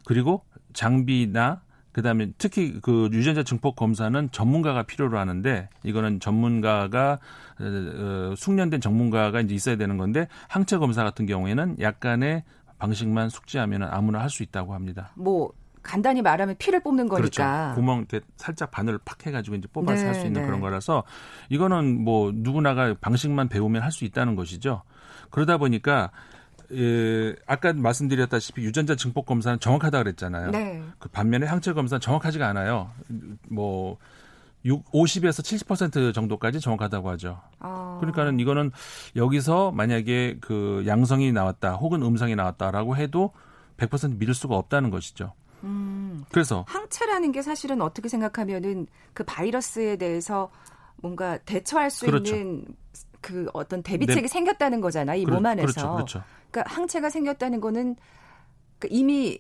그리고 0.05 0.45
장비나 0.73 1.63
그다음에 1.93 2.31
특히 2.39 2.79
그 2.81 3.09
유전자 3.13 3.43
증폭 3.43 3.75
검사는 3.75 4.31
전문가가 4.31 4.83
필요로 4.85 5.19
하는데 5.19 5.69
이거는 5.83 6.21
전문가가 6.21 7.19
어, 7.61 7.65
어 7.65 8.35
숙련된 8.37 8.81
전문가가 8.81 9.41
이제 9.41 9.55
있어야 9.55 9.77
되는 9.77 9.97
건데 9.97 10.29
항체 10.49 10.79
검사 10.79 11.03
같은 11.03 11.27
경우에는 11.27 11.77
약간의 11.81 12.45
방식만 12.79 13.29
숙지하면 13.31 13.83
아무나 13.83 14.21
할 14.21 14.31
수 14.31 14.43
있다고 14.43 14.75
합니다. 14.75 15.11
뭐 15.17 15.53
간단히 15.83 16.23
말하면 16.23 16.57
피를 16.59 16.81
뽑는. 16.81 17.09
거니까. 17.09 17.17
그렇죠. 17.21 17.75
구멍 17.75 17.99
이렇게 17.99 18.21
살짝 18.37 18.71
바늘을 18.71 18.99
팍 19.05 19.27
해가지고 19.27 19.57
이제 19.57 19.69
뽑아서 19.73 20.03
네, 20.03 20.07
할수 20.07 20.27
있는 20.27 20.41
네. 20.43 20.47
그런 20.47 20.61
거라서 20.61 21.05
이거는 21.49 22.03
뭐 22.05 22.33
누구나가 22.35 22.95
방식만 23.01 23.49
배우면 23.49 23.83
할 23.83 23.93
수 23.93 24.05
있다는 24.05 24.37
것이죠. 24.37 24.83
그러다 25.31 25.57
보니까 25.59 26.11
예, 26.73 27.35
아까 27.47 27.73
말씀드렸다시피 27.73 28.63
유전자 28.63 28.95
증폭 28.95 29.25
검사는 29.27 29.59
정확하다 29.59 30.03
그랬잖아요. 30.03 30.51
네. 30.51 30.83
그 30.99 31.09
반면에 31.09 31.47
항체 31.47 31.73
검사는 31.73 32.01
정확하지가 32.01 32.47
않아요. 32.49 32.91
뭐 33.49 33.97
6, 34.65 34.85
50에서 34.93 35.43
70% 35.43 36.13
정도까지 36.13 36.61
정확하다고 36.61 37.09
하죠. 37.11 37.41
아. 37.61 37.97
그러니까는 38.01 38.39
이거는 38.41 38.71
여기서 39.17 39.73
만약에 39.73 40.39
그 40.41 40.85
양성이 40.87 41.33
나왔다 41.33 41.75
혹은 41.75 42.03
음성이 42.03 42.37
나왔다라고 42.37 42.97
해도 42.97 43.33
100% 43.79 44.19
믿을 44.19 44.35
수가 44.35 44.57
없다는 44.57 44.91
것이죠. 44.91 45.33
음, 45.65 46.25
그래서 46.31 46.65
항체라는 46.69 47.33
게 47.33 47.43
사실은 47.43 47.81
어떻게 47.83 48.09
생각하면은 48.09 48.87
그 49.15 49.25
바이러스에 49.25 49.97
대해서 49.97 50.51
뭔가 50.97 51.39
대처할 51.39 51.91
수 51.91 52.07
그렇죠. 52.07 52.35
있는 52.37 52.65
그 53.21 53.49
어떤 53.53 53.83
대비책이 53.83 54.23
네. 54.23 54.29
생겼다는 54.29 54.81
거잖아 54.81 55.15
이 55.15 55.25
몸 55.25 55.45
안에서. 55.45 55.67
그렇죠, 55.67 55.93
그렇죠. 55.95 56.23
그러니까 56.51 56.75
항체가 56.75 57.11
생겼다는 57.11 57.61
거는 57.61 57.97
그 58.79 58.89
이미 58.91 59.39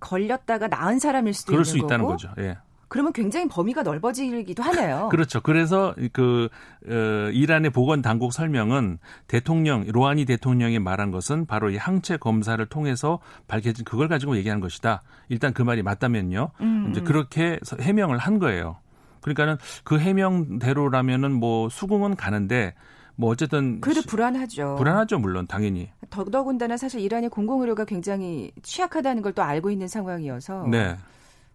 걸렸다가 0.00 0.68
나은 0.68 0.98
사람일 0.98 1.34
수도 1.34 1.52
있는 1.52 1.64
수 1.64 1.76
있다는 1.78 2.06
거죠. 2.06 2.30
예. 2.38 2.56
그러면 2.90 3.12
굉장히 3.12 3.46
범위가 3.48 3.82
넓어지기도 3.84 4.62
하네요. 4.64 5.08
그렇죠. 5.12 5.40
그래서 5.40 5.94
그 6.12 6.48
어, 6.86 7.30
이란의 7.32 7.70
보건 7.70 8.02
당국 8.02 8.32
설명은 8.32 8.98
대통령 9.28 9.84
로하니 9.86 10.24
대통령이 10.24 10.80
말한 10.80 11.12
것은 11.12 11.46
바로 11.46 11.70
이 11.70 11.76
항체 11.76 12.16
검사를 12.16 12.64
통해서 12.66 13.20
밝혀진 13.46 13.84
그걸 13.84 14.08
가지고 14.08 14.36
얘기한 14.36 14.58
것이다. 14.60 15.02
일단 15.28 15.54
그 15.54 15.62
말이 15.62 15.82
맞다면요. 15.82 16.50
음, 16.60 16.88
이제 16.90 17.00
음. 17.00 17.04
그렇게 17.04 17.60
해명을 17.80 18.18
한 18.18 18.40
거예요. 18.40 18.78
그러니까는 19.20 19.56
그 19.84 19.98
해명대로라면은 19.98 21.32
뭐 21.32 21.68
수긍은 21.68 22.16
가는데 22.16 22.74
뭐 23.14 23.30
어쨌든 23.30 23.80
그래도 23.80 24.00
불안하죠. 24.02 24.76
불안하죠, 24.76 25.18
물론 25.18 25.46
당연히. 25.46 25.90
더더군다나 26.08 26.76
사실 26.76 27.00
이란의 27.00 27.30
공공의료가 27.30 27.84
굉장히 27.84 28.50
취약하다는 28.62 29.22
걸 29.22 29.30
또 29.32 29.42
알고 29.44 29.70
있는 29.70 29.86
상황이어서. 29.86 30.66
네. 30.68 30.96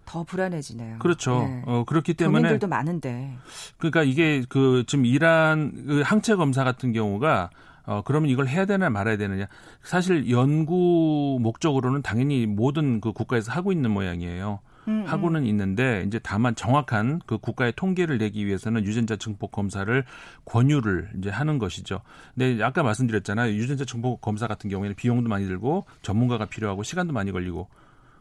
더 0.06 0.24
불안해지네요. 0.24 1.00
그렇죠. 1.00 1.40
네. 1.40 1.64
어, 1.66 1.84
그렇기 1.86 2.14
때문에 2.14 2.40
국민들도 2.40 2.68
많은데. 2.68 3.36
그러니까 3.78 4.04
이게 4.04 4.44
그 4.48 4.84
지금 4.88 5.06
이란 5.06 5.86
그 5.88 6.02
항체 6.02 6.36
검사 6.36 6.64
같은 6.64 6.94
경우가 6.94 7.50
어, 7.86 8.02
그러면 8.04 8.30
이걸 8.30 8.48
해야 8.48 8.66
되나 8.66 8.90
말아야 8.90 9.18
되느냐. 9.18 9.48
사실 9.84 10.30
연구 10.30 11.38
목적으로는 11.42 12.02
당연히 12.02 12.46
모든 12.46 13.00
그 13.00 13.14
국가에서 13.14 13.52
하고 13.52 13.72
있는 13.72 13.92
모양이에요. 13.92 14.60
음, 14.88 15.02
음. 15.02 15.06
하고는 15.08 15.46
있는데 15.46 16.04
이제 16.06 16.20
다만 16.22 16.56
정확한 16.56 17.22
그 17.26 17.38
국가의 17.38 17.74
통계를 17.76 18.18
내기 18.18 18.46
위해서는 18.46 18.86
유전자 18.86 19.16
증폭 19.16 19.52
검사를 19.52 20.04
권유를 20.46 21.10
이제 21.18 21.30
하는 21.30 21.58
것이죠. 21.58 22.02
근데 22.36 22.64
아까 22.64 22.84
말씀드렸잖아요. 22.84 23.54
유전자 23.54 23.86
증폭 23.86 24.22
검사 24.22 24.48
같은 24.48 24.70
경우에는 24.70 24.96
비용도 24.96 25.30
많이 25.30 25.46
들고 25.48 25.86
전문가가 26.02 26.46
필요하고 26.46 26.84
시간도 26.84 27.14
많이 27.14 27.32
걸리고 27.32 27.68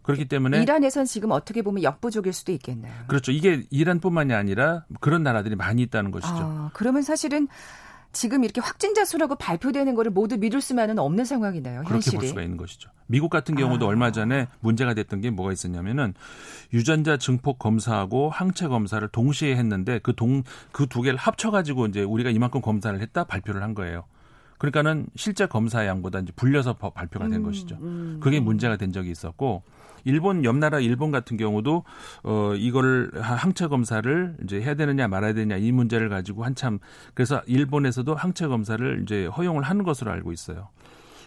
그렇기 0.05 0.27
때문에 0.27 0.63
이란에선 0.63 1.07
지금 1.07 1.33
어떻게 1.33 1.63
보면 1.63 1.83
역부족일 1.83 2.33
수도 2.33 2.53
있겠네요. 2.53 2.93
그렇죠. 3.09 3.33
이게 3.33 3.65
이란뿐만이 3.71 4.33
아니라 4.33 4.85
그런 5.01 5.23
나라들이 5.23 5.57
많이 5.57 5.83
있다는 5.83 6.11
것이죠. 6.13 6.35
아, 6.37 6.71
그러면 6.75 7.03
사실은 7.03 7.49
지금 8.13 8.45
이렇게 8.45 8.61
확진자 8.61 9.05
수라고 9.05 9.35
발표되는 9.35 9.97
거를 9.97 10.13
모두 10.13 10.39
믿을 10.39 10.61
수만은 10.61 11.01
없는 11.01 11.25
상황이네요. 11.25 11.81
그렇게 11.81 11.95
현실이. 11.95 12.17
볼 12.19 12.27
수가 12.29 12.43
있는 12.43 12.57
것이죠. 12.57 12.89
미국 13.09 13.29
같은 13.29 13.57
경우도 13.57 13.87
아. 13.87 13.89
얼마 13.89 14.13
전에 14.13 14.47
문제가 14.61 14.95
됐던 14.95 15.21
게 15.21 15.31
뭐가 15.31 15.53
있었냐면은 15.53 16.15
유전자 16.73 17.17
증폭 17.17 17.59
검사하고 17.59 18.31
항체 18.31 18.69
검사를 18.69 19.07
동시에 19.09 19.57
했는데 19.57 19.99
그 19.99 20.13
동 20.15 20.45
그 20.71 20.87
두 20.87 21.03
개를 21.03 21.19
합쳐 21.19 21.51
가지고 21.51 21.87
이제 21.87 22.03
우리가 22.03 22.31
이만큼 22.31 22.61
검사를 22.61 22.99
했다 23.01 23.25
발표를 23.25 23.63
한 23.65 23.75
거예요. 23.75 24.05
그러니까는 24.59 25.07
실제 25.17 25.47
검사 25.47 25.85
양보다 25.85 26.21
이제 26.21 26.33
불려서 26.37 26.75
발표가 26.75 27.25
된 27.29 27.41
음, 27.41 27.43
것이죠. 27.43 27.77
음, 27.83 28.21
그게 28.23 28.39
음. 28.39 28.45
문제가 28.45 28.77
된 28.77 28.93
적이 28.93 29.11
있었고 29.11 29.65
일본 30.05 30.45
옆 30.45 30.57
나라 30.57 30.81
일본 30.81 31.11
같은 31.11 31.37
경우도 31.37 31.85
어 32.23 32.55
이거를 32.55 33.11
항체 33.21 33.67
검사를 33.69 34.37
이제 34.45 34.61
해야 34.61 34.75
되느냐 34.75 35.09
말아야 35.09 35.33
되느냐 35.35 35.57
이 35.57 35.73
문제를 35.73 36.09
가지고 36.09 36.45
한참 36.45 36.79
그래서 37.15 37.43
일본에서도 37.47 38.15
항체 38.15 38.47
검사를 38.47 39.03
이제 39.03 39.27
허용을 39.27 39.63
하는 39.63 39.85
것으로 39.85 40.11
알고 40.11 40.33
있어요. 40.33 40.69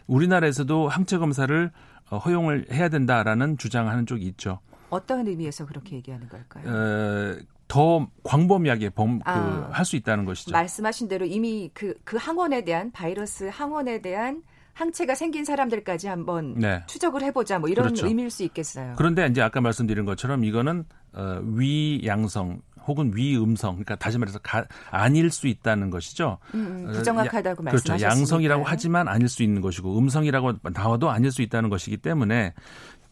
우리나라에서도 0.08 0.88
항체 0.88 1.18
검사를 1.18 1.72
어, 2.10 2.18
허용을 2.18 2.68
해야 2.72 2.90
된다라는 2.90 3.58
주장을 3.58 3.92
하는 3.92 4.06
쪽이 4.06 4.26
있죠. 4.28 4.60
어떤 4.90 5.28
의미에서 5.28 5.66
그렇게 5.66 5.98
얘기하는 5.98 6.30
걸까요? 6.30 6.64
어, 6.66 7.38
더 7.68 8.08
광범위하게 8.24 8.92
범, 8.92 9.20
그, 9.20 9.30
아, 9.30 9.70
할수 9.72 9.98
있다는 9.98 10.24
것이죠. 10.24 10.52
말씀하신 10.52 11.10
대로 11.10 11.26
이미 11.26 11.70
그, 11.74 11.94
그 12.06 12.16
항원에 12.18 12.64
대한 12.64 12.92
바이러스 12.92 13.50
항원에 13.52 14.02
대한 14.02 14.44
항체가 14.78 15.16
생긴 15.16 15.44
사람들까지 15.44 16.08
한번 16.08 16.54
네. 16.56 16.84
추적을 16.86 17.24
해보자 17.24 17.58
뭐 17.58 17.68
이런 17.68 17.86
그렇죠. 17.88 18.06
의미일 18.06 18.30
수 18.30 18.44
있겠어요. 18.44 18.94
그런데 18.96 19.26
이제 19.26 19.42
아까 19.42 19.60
말씀드린 19.60 20.06
것처럼 20.06 20.44
이거는 20.44 20.86
어, 21.14 21.42
위양성 21.44 22.62
혹은 22.86 23.12
위음성, 23.14 23.72
그러니까 23.74 23.96
다시 23.96 24.18
말해서 24.18 24.40
가, 24.40 24.66
아닐 24.92 25.32
수 25.32 25.48
있다는 25.48 25.90
것이죠. 25.90 26.38
음, 26.54 26.86
음 26.88 26.92
부정확하다고 26.94 27.66
야, 27.66 27.72
그렇죠. 27.72 28.00
양성이라고 28.00 28.64
하지만 28.66 29.08
아닐 29.08 29.28
수 29.28 29.42
있는 29.44 29.62
것이고 29.62 29.98
음성이라고 29.98 30.54
나와도 30.72 31.10
아닐 31.10 31.32
수 31.32 31.42
있다는 31.42 31.70
것이기 31.70 31.98
때문에 31.98 32.54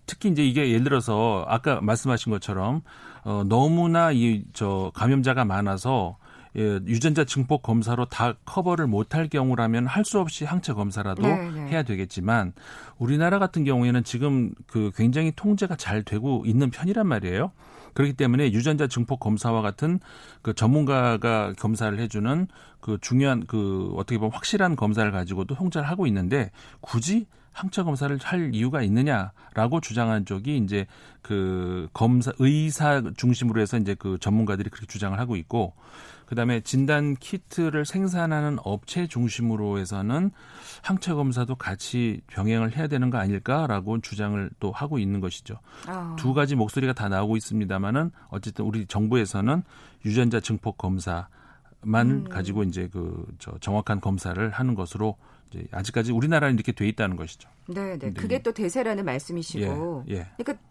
특히 0.06 0.30
이제 0.30 0.46
이게 0.46 0.70
예를 0.70 0.84
들어서 0.84 1.46
아까 1.48 1.82
말씀하신 1.82 2.32
것처럼 2.32 2.84
어, 3.24 3.44
너무나 3.48 4.12
이 4.12 4.46
저 4.54 4.92
감염자가 4.94 5.46
많아서 5.46 6.18
예, 6.58 6.80
유전자 6.88 7.26
증폭 7.26 7.62
검사로 7.64 8.06
다 8.06 8.34
커버를 8.46 8.88
못할 8.88 9.28
경우라면 9.28 9.88
할 9.88 10.06
수 10.06 10.20
없이 10.20 10.46
항체 10.46 10.74
검사라도 10.74 11.24
네, 11.24 11.52
네. 11.52 11.68
해야 11.70 11.82
되겠지만 11.84 12.54
우리나라 13.00 13.40
같은 13.40 13.64
경우에는 13.64 14.04
지금 14.04 14.54
그 14.68 14.92
굉장히 14.96 15.32
통제가 15.36 15.76
잘 15.76 16.04
되고 16.04 16.44
있는 16.46 16.70
편이란 16.70 17.08
말이에요. 17.08 17.52
그렇기 17.96 18.14
때문에 18.14 18.52
유전자 18.52 18.88
증폭 18.88 19.20
검사와 19.20 19.62
같은 19.62 20.00
그 20.44 20.54
전문가가 20.54 21.54
검사를 21.58 21.98
해주는 21.98 22.48
그 22.82 23.00
중요한 23.02 23.46
그 23.48 23.92
어떻게 23.96 24.20
보면 24.20 24.32
확실한 24.32 24.76
검사를 24.76 25.10
가지고도 25.12 25.56
통제를 25.56 25.90
하고 25.90 26.06
있는데 26.06 26.52
굳이 26.82 27.26
항체 27.56 27.84
검사를 27.84 28.16
할 28.22 28.54
이유가 28.54 28.82
있느냐라고 28.82 29.80
주장한 29.82 30.26
쪽이 30.26 30.58
이제 30.58 30.86
그 31.22 31.88
검사 31.94 32.34
의사 32.38 33.02
중심으로 33.16 33.62
해서 33.62 33.78
이제 33.78 33.96
그 33.96 34.18
전문가들이 34.20 34.70
그렇게 34.70 34.86
주장을 34.86 35.18
하고 35.18 35.38
있고 35.38 35.74
그다음에 36.26 36.60
진단 36.60 37.16
키트를 37.16 37.86
생산하는 37.86 38.58
업체 38.64 39.08
중심으로 39.08 39.80
해서는 39.80 40.32
항체 40.82 41.14
검사도 41.14 41.56
같이 41.56 42.20
병행을 42.28 42.76
해야 42.76 42.88
되는 42.88 43.10
거 43.10 43.20
아닐까라고 43.20 44.02
주장을 44.02 44.50
또 44.60 44.72
하고 44.72 45.00
있는 45.00 45.22
것이죠. 45.22 45.60
아. 45.88 46.16
두 46.20 46.34
가지 46.34 46.56
목소리가 46.56 46.92
다 46.92 47.08
나오고 47.08 47.38
있습니다만은 47.38 48.12
어쨌든 48.30 48.66
우리 48.66 48.86
정부에서는 48.86 49.64
유전자 50.04 50.42
증폭 50.42 50.78
검사 50.78 51.30
만 51.82 52.10
음. 52.10 52.24
가지고 52.26 52.64
이제 52.64 52.90
그 52.92 53.26
저 53.40 53.58
정확한 53.60 54.02
검사를 54.02 54.50
하는 54.50 54.76
것으로 54.76 55.18
이제 55.56 55.68
아직까지 55.72 56.12
우리나라는 56.12 56.56
이렇게 56.56 56.72
돼 56.72 56.88
있다는 56.88 57.16
것이죠. 57.16 57.50
네, 57.68 57.98
네. 57.98 58.12
그게 58.12 58.42
또 58.42 58.52
대세라는 58.52 59.06
말씀이시고. 59.06 60.06
예, 60.10 60.14
예. 60.14 60.28
그러니까 60.38 60.64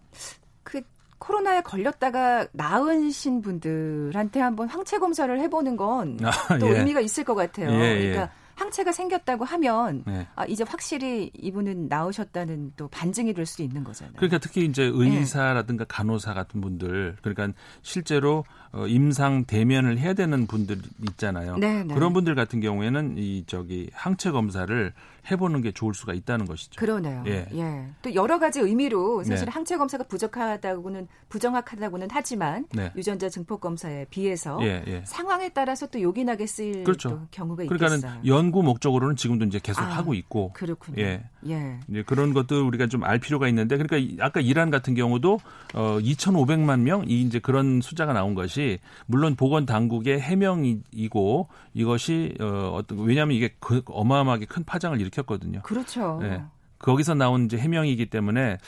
그 0.62 0.82
코로나에 1.18 1.62
걸렸다가 1.62 2.46
나으신 2.52 3.40
분들한테 3.40 4.40
한번 4.40 4.68
항체 4.68 4.98
검사를 4.98 5.40
해보는 5.40 5.76
건또 5.76 6.26
아, 6.26 6.58
예. 6.62 6.78
의미가 6.78 7.00
있을 7.00 7.24
것 7.24 7.34
같아요. 7.34 7.70
예, 7.70 7.96
예. 7.96 8.10
그러니까 8.10 8.32
항체가 8.56 8.92
생겼다고 8.92 9.44
하면 9.44 10.02
네. 10.06 10.26
아, 10.34 10.44
이제 10.46 10.64
확실히 10.66 11.30
이분은 11.38 11.88
나으셨다는 11.88 12.72
또 12.76 12.88
반증이 12.88 13.32
될 13.32 13.44
수 13.44 13.62
있는 13.62 13.84
거잖아요. 13.84 14.14
그러니까 14.16 14.38
특히 14.38 14.64
이제 14.64 14.84
의사라든가 14.84 15.84
간호사 15.84 16.32
같은 16.32 16.60
분들 16.62 17.16
그러니까 17.20 17.58
실제로 17.82 18.44
어, 18.72 18.86
임상 18.86 19.44
대면을 19.44 19.98
해야 19.98 20.14
되는 20.14 20.46
분들 20.46 20.78
있잖아요. 21.10 21.58
네, 21.58 21.84
네. 21.84 21.94
그런 21.94 22.12
분들 22.12 22.34
같은 22.34 22.60
경우에는 22.60 23.18
이 23.18 23.44
저기 23.46 23.90
항체 23.92 24.30
검사를 24.30 24.92
해보는 25.30 25.62
게 25.62 25.72
좋을 25.72 25.94
수가 25.94 26.14
있다는 26.14 26.46
것이죠. 26.46 26.78
그러네요. 26.78 27.24
예. 27.26 27.46
예. 27.52 27.86
또 28.02 28.14
여러 28.14 28.38
가지 28.38 28.60
의미로 28.60 29.24
사실 29.24 29.46
네. 29.46 29.50
항체 29.50 29.76
검사가 29.76 30.04
부족하다고는 30.04 31.08
부정확하다고는 31.28 32.08
하지만 32.10 32.66
네. 32.72 32.92
유전자 32.96 33.28
증폭 33.28 33.60
검사에 33.60 34.06
비해서 34.10 34.58
예, 34.62 34.82
예. 34.86 35.02
상황에 35.04 35.48
따라서 35.50 35.86
또 35.86 36.00
요긴하게 36.00 36.46
쓰일 36.46 36.84
그렇죠. 36.84 37.26
경우가 37.30 37.64
그러니까는 37.64 37.96
있겠어요. 37.98 38.20
연구 38.26 38.62
목적으로는 38.62 39.16
지금도 39.16 39.46
이제 39.46 39.60
계속 39.62 39.82
아, 39.82 39.84
하고 39.84 40.14
있고 40.14 40.52
그렇군요. 40.52 41.02
예. 41.02 41.24
예. 41.48 41.78
이제 41.88 42.02
그런 42.02 42.32
것들 42.32 42.56
우리가 42.60 42.86
좀 42.86 43.04
알 43.04 43.18
필요가 43.18 43.48
있는데 43.48 43.76
그러니까 43.76 44.24
아까 44.24 44.40
이란 44.40 44.70
같은 44.70 44.94
경우도 44.94 45.40
어 45.74 45.98
2,500만 46.00 46.80
명이 46.80 47.20
이제 47.22 47.38
그런 47.38 47.80
숫자가 47.82 48.12
나온 48.12 48.34
것이 48.34 48.78
물론 49.06 49.36
보건 49.36 49.66
당국의 49.66 50.20
해명이고 50.20 51.48
이것이 51.74 52.34
어 52.40 52.72
어떤 52.74 52.98
왜냐하면 53.00 53.36
이게 53.36 53.54
그 53.60 53.82
어마어마하게 53.86 54.46
큰 54.46 54.64
파장을 54.64 54.98
일으켰거든요. 55.00 55.60
그렇죠. 55.62 56.18
네. 56.22 56.42
거기서 56.84 57.14
나온 57.14 57.46
이제 57.46 57.56
해명이기 57.56 58.10
때문에 58.10 58.58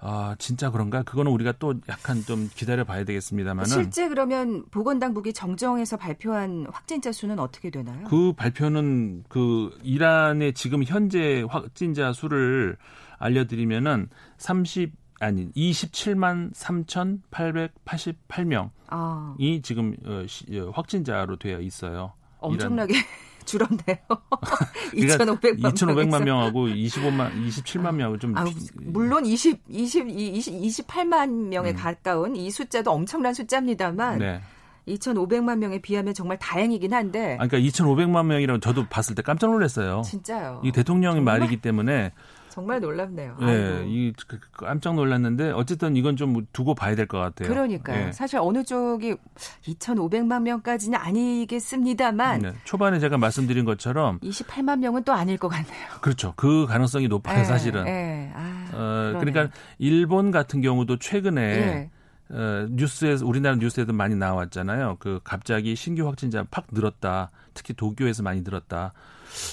아 0.00 0.36
진짜 0.38 0.70
그런가 0.70 1.02
그거는 1.02 1.32
우리가 1.32 1.54
또 1.58 1.74
약간 1.88 2.22
좀 2.22 2.48
기다려 2.54 2.84
봐야 2.84 3.02
되겠습니다만은 3.04 3.68
실제 3.68 4.08
그러면 4.08 4.64
보건당국이 4.70 5.32
정정해서 5.32 5.96
발표한 5.96 6.68
확진자 6.70 7.10
수는 7.10 7.40
어떻게 7.40 7.70
되나요? 7.70 8.06
그 8.06 8.32
발표는 8.32 9.24
그 9.28 9.76
이란의 9.82 10.54
지금 10.54 10.84
현재 10.84 11.44
확진자 11.48 12.12
수를 12.12 12.76
알려드리면은 13.18 14.08
30 14.38 14.92
아니 15.18 15.50
27만 15.52 16.54
3,888명이 16.54 18.70
아. 18.88 19.34
지금 19.64 19.96
어, 20.04 20.22
어, 20.22 20.70
확진자로 20.72 21.38
되어 21.38 21.60
있어요. 21.60 22.12
엄청나게 22.38 22.94
줄었네요. 23.44 23.98
2,500만, 24.94 25.60
2,500만 25.74 26.24
명하고 26.24 26.66
25만, 26.68 27.46
27만 27.46 27.94
명하고 27.94 28.18
좀. 28.18 28.36
아, 28.36 28.44
물론 28.82 29.26
20, 29.26 29.62
20, 29.68 30.08
20, 30.08 30.86
28만 30.86 31.48
명에 31.48 31.70
음. 31.70 31.76
가까운 31.76 32.36
이 32.36 32.50
숫자도 32.50 32.90
엄청난 32.90 33.34
숫자입니다만. 33.34 34.18
네. 34.18 34.40
2,500만 34.86 35.58
명에 35.58 35.80
비하면 35.80 36.12
정말 36.12 36.38
다행이긴 36.38 36.92
한데. 36.92 37.38
아, 37.40 37.46
그러니까 37.46 37.58
2,500만 37.58 38.26
명이라고 38.26 38.60
저도 38.60 38.86
봤을 38.88 39.14
때 39.14 39.22
깜짝 39.22 39.50
놀랐어요. 39.50 40.02
진짜요. 40.04 40.60
이 40.62 40.72
대통령의 40.72 41.20
정말? 41.20 41.38
말이기 41.38 41.62
때문에 41.62 42.12
정말 42.54 42.80
놀랍네요. 42.80 43.36
예, 43.42 43.84
이 43.84 44.12
그, 44.28 44.38
그, 44.38 44.64
깜짝 44.64 44.94
놀랐는데 44.94 45.50
어쨌든 45.50 45.96
이건 45.96 46.14
좀 46.16 46.46
두고 46.52 46.76
봐야 46.76 46.94
될 46.94 47.08
것 47.08 47.18
같아요. 47.18 47.48
그러니까요. 47.48 48.06
예. 48.08 48.12
사실 48.12 48.38
어느 48.40 48.62
쪽이 48.62 49.16
2,500만 49.66 50.42
명까지는 50.42 50.96
아니겠습니다만 50.96 52.40
네. 52.42 52.52
초반에 52.62 53.00
제가 53.00 53.18
말씀드린 53.18 53.64
것처럼 53.64 54.20
28만 54.20 54.78
명은 54.78 55.02
또 55.02 55.12
아닐 55.12 55.36
것 55.36 55.48
같네요. 55.48 55.88
그렇죠. 56.00 56.32
그 56.36 56.66
가능성이 56.68 57.08
높아요, 57.08 57.40
예, 57.40 57.44
사실은. 57.44 57.88
예. 57.88 58.30
아, 58.36 58.68
어, 58.72 59.18
그러니까 59.18 59.48
일본 59.78 60.30
같은 60.30 60.60
경우도 60.60 60.98
최근에 61.00 61.42
예. 61.42 61.90
어, 62.30 62.68
뉴스에서 62.70 63.26
우리나라 63.26 63.56
뉴스에도 63.56 63.92
많이 63.92 64.14
나왔잖아요. 64.14 64.98
그 65.00 65.18
갑자기 65.24 65.74
신규 65.74 66.06
확진자 66.06 66.44
팍 66.52 66.66
늘었다. 66.70 67.32
특히 67.52 67.74
도쿄에서 67.74 68.22
많이 68.22 68.42
늘었다. 68.42 68.92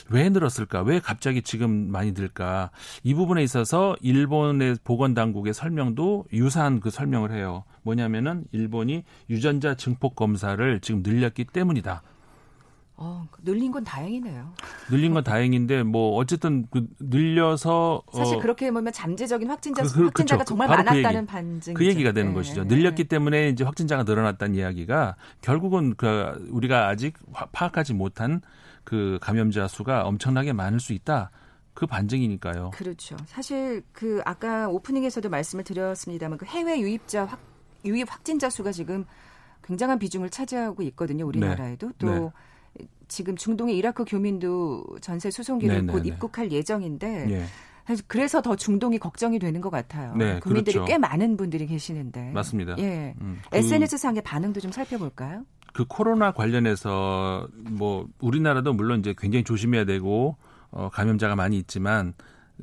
왜 0.09 0.29
늘었을까? 0.29 0.81
왜 0.81 0.99
갑자기 0.99 1.41
지금 1.41 1.91
많이 1.91 2.11
늘까? 2.11 2.71
이 3.03 3.13
부분에 3.13 3.43
있어서 3.43 3.95
일본의 4.01 4.77
보건 4.83 5.13
당국의 5.13 5.53
설명도 5.53 6.25
유사한 6.33 6.79
그 6.79 6.89
설명을 6.89 7.31
해요. 7.31 7.63
뭐냐면은 7.83 8.45
일본이 8.51 9.03
유전자 9.29 9.75
증폭 9.75 10.15
검사를 10.15 10.79
지금 10.81 11.01
늘렸기 11.03 11.45
때문이다. 11.45 12.03
어, 13.03 13.27
늘린 13.43 13.71
건 13.71 13.83
다행이네요. 13.83 14.53
늘린 14.91 15.15
건 15.15 15.23
다행인데 15.23 15.81
뭐 15.81 16.15
어쨌든 16.17 16.67
그 16.69 16.85
늘려서 16.99 18.03
사실 18.13 18.35
어, 18.35 18.39
그렇게 18.39 18.69
보면 18.69 18.93
잠재적인 18.93 19.49
확진자 19.49 19.81
그, 19.81 19.91
그, 19.91 20.03
확진자가 20.03 20.43
그렇죠. 20.43 20.49
정말 20.49 20.67
많았다는 20.67 21.25
그 21.25 21.31
반증 21.31 21.73
그 21.73 21.87
얘기가 21.87 22.11
되는 22.11 22.29
네. 22.29 22.35
것이죠. 22.35 22.65
늘렸기 22.65 23.05
때문에 23.05 23.49
이제 23.49 23.63
확진자가 23.63 24.03
늘어났다는 24.03 24.53
이야기가 24.53 25.15
결국은 25.41 25.95
그 25.97 26.47
우리가 26.51 26.89
아직 26.89 27.17
파악하지 27.51 27.95
못한 27.95 28.41
그 28.91 29.17
감염자 29.21 29.69
수가 29.69 30.03
엄청나게 30.03 30.51
많을 30.51 30.81
수 30.81 30.91
있다. 30.91 31.31
그 31.73 31.85
반증이니까요. 31.87 32.71
그렇죠. 32.71 33.15
사실 33.25 33.83
그 33.93 34.21
아까 34.25 34.67
오프닝에서도 34.67 35.29
말씀을 35.29 35.63
드렸습니다만 35.63 36.37
그 36.37 36.45
해외 36.45 36.77
유입자 36.77 37.23
확 37.23 37.39
유입 37.85 38.11
확진자 38.11 38.49
수가 38.49 38.73
지금 38.73 39.05
굉장한 39.63 39.97
비중을 39.97 40.29
차지하고 40.29 40.83
있거든요. 40.83 41.25
우리나라에도 41.25 41.87
네. 41.87 41.93
또 41.99 42.33
네. 42.73 42.85
지금 43.07 43.37
중동의 43.37 43.77
이라크 43.77 44.03
교민도 44.03 44.97
전세 44.99 45.31
수송기를 45.31 45.73
네네네. 45.73 45.93
곧 45.93 46.05
입국할 46.05 46.51
예정인데 46.51 47.25
네. 47.27 47.45
그래서 48.07 48.41
더 48.41 48.57
중동이 48.57 48.99
걱정이 48.99 49.39
되는 49.39 49.61
것 49.61 49.69
같아요. 49.69 50.13
네, 50.17 50.41
국민들이 50.41 50.73
그렇죠. 50.73 50.91
꽤 50.91 50.97
많은 50.97 51.37
분들이 51.37 51.65
계시는데. 51.65 52.31
맞습니다. 52.31 52.75
예. 52.79 53.15
음, 53.21 53.39
그, 53.49 53.57
SNS 53.57 53.97
상의 53.97 54.21
반응도 54.21 54.59
좀 54.59 54.73
살펴볼까요? 54.73 55.45
그 55.73 55.85
코로나 55.85 56.31
관련해서 56.31 57.47
뭐 57.53 58.07
우리나라도 58.19 58.73
물론 58.73 58.99
이제 58.99 59.13
굉장히 59.17 59.43
조심해야 59.43 59.85
되고 59.85 60.37
어, 60.71 60.89
감염자가 60.91 61.35
많이 61.35 61.57
있지만 61.57 62.13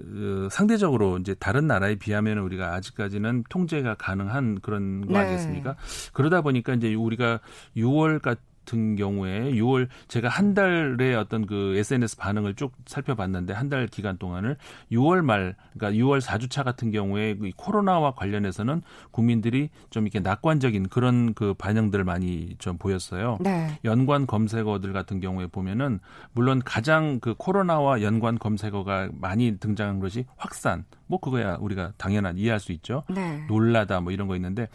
어, 0.00 0.48
상대적으로 0.50 1.18
이제 1.18 1.34
다른 1.34 1.66
나라에 1.66 1.96
비하면 1.96 2.38
우리가 2.38 2.74
아직까지는 2.74 3.44
통제가 3.48 3.94
가능한 3.94 4.60
그런 4.60 5.06
거 5.06 5.14
네. 5.14 5.20
아니겠습니까? 5.20 5.76
그러다 6.12 6.42
보니까 6.42 6.74
이제 6.74 6.94
우리가 6.94 7.40
6월 7.76 8.20
같은 8.20 8.42
같은 8.68 8.96
경우에 8.96 9.52
6월 9.52 9.88
제가 10.08 10.28
한 10.28 10.52
달의 10.54 11.14
어떤 11.14 11.46
그 11.46 11.74
SNS 11.76 12.18
반응을 12.18 12.54
쭉 12.54 12.72
살펴봤는데 12.86 13.54
한 13.54 13.68
달 13.68 13.86
기간 13.86 14.16
동안을 14.16 14.56
6월 14.90 15.20
말 15.20 15.54
그러니까 15.74 16.02
6월 16.02 16.22
4주차 16.22 16.64
같은 16.64 16.90
경우에 16.90 17.34
그 17.34 17.50
코로나와 17.54 18.14
관련해서는 18.14 18.80
국민들이 19.10 19.68
좀 19.90 20.04
이렇게 20.04 20.20
낙관적인 20.20 20.88
그런 20.88 21.34
그 21.34 21.52
반응들을 21.52 22.02
많이 22.04 22.54
좀 22.58 22.78
보였어요. 22.78 23.36
네. 23.42 23.78
연관 23.84 24.26
검색어들 24.26 24.94
같은 24.94 25.20
경우에 25.20 25.48
보면은 25.48 26.00
물론 26.32 26.62
가장 26.64 27.20
그 27.20 27.34
코로나와 27.36 28.00
연관 28.00 28.38
검색어가 28.38 29.10
많이 29.12 29.58
등장한 29.58 30.00
것이 30.00 30.24
확산. 30.38 30.86
뭐 31.06 31.20
그거야 31.20 31.56
우리가 31.60 31.92
당연한 31.98 32.38
이해할 32.38 32.58
수 32.60 32.72
있죠. 32.72 33.02
네. 33.10 33.44
놀라다 33.48 34.00
뭐 34.00 34.12
이런 34.12 34.28
거 34.28 34.36
있는데 34.36 34.68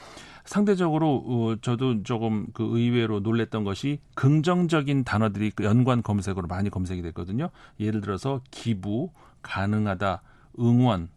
상대적으로 0.46 1.24
어, 1.26 1.56
저도 1.62 2.04
조금 2.04 2.46
그 2.54 2.64
의외로 2.78 3.20
놀랬던 3.22 3.64
것이 3.64 3.83
긍정적인 4.16 5.04
단어들이 5.04 5.52
그 5.52 5.64
연관 5.64 6.02
검색어로 6.02 6.48
많이 6.48 6.70
검색이 6.70 7.02
됐거든요. 7.02 7.50
예를 7.80 8.02
들어서 8.02 8.42
기부, 8.52 9.12
가능하다, 9.42 10.22
응원, 10.60 11.10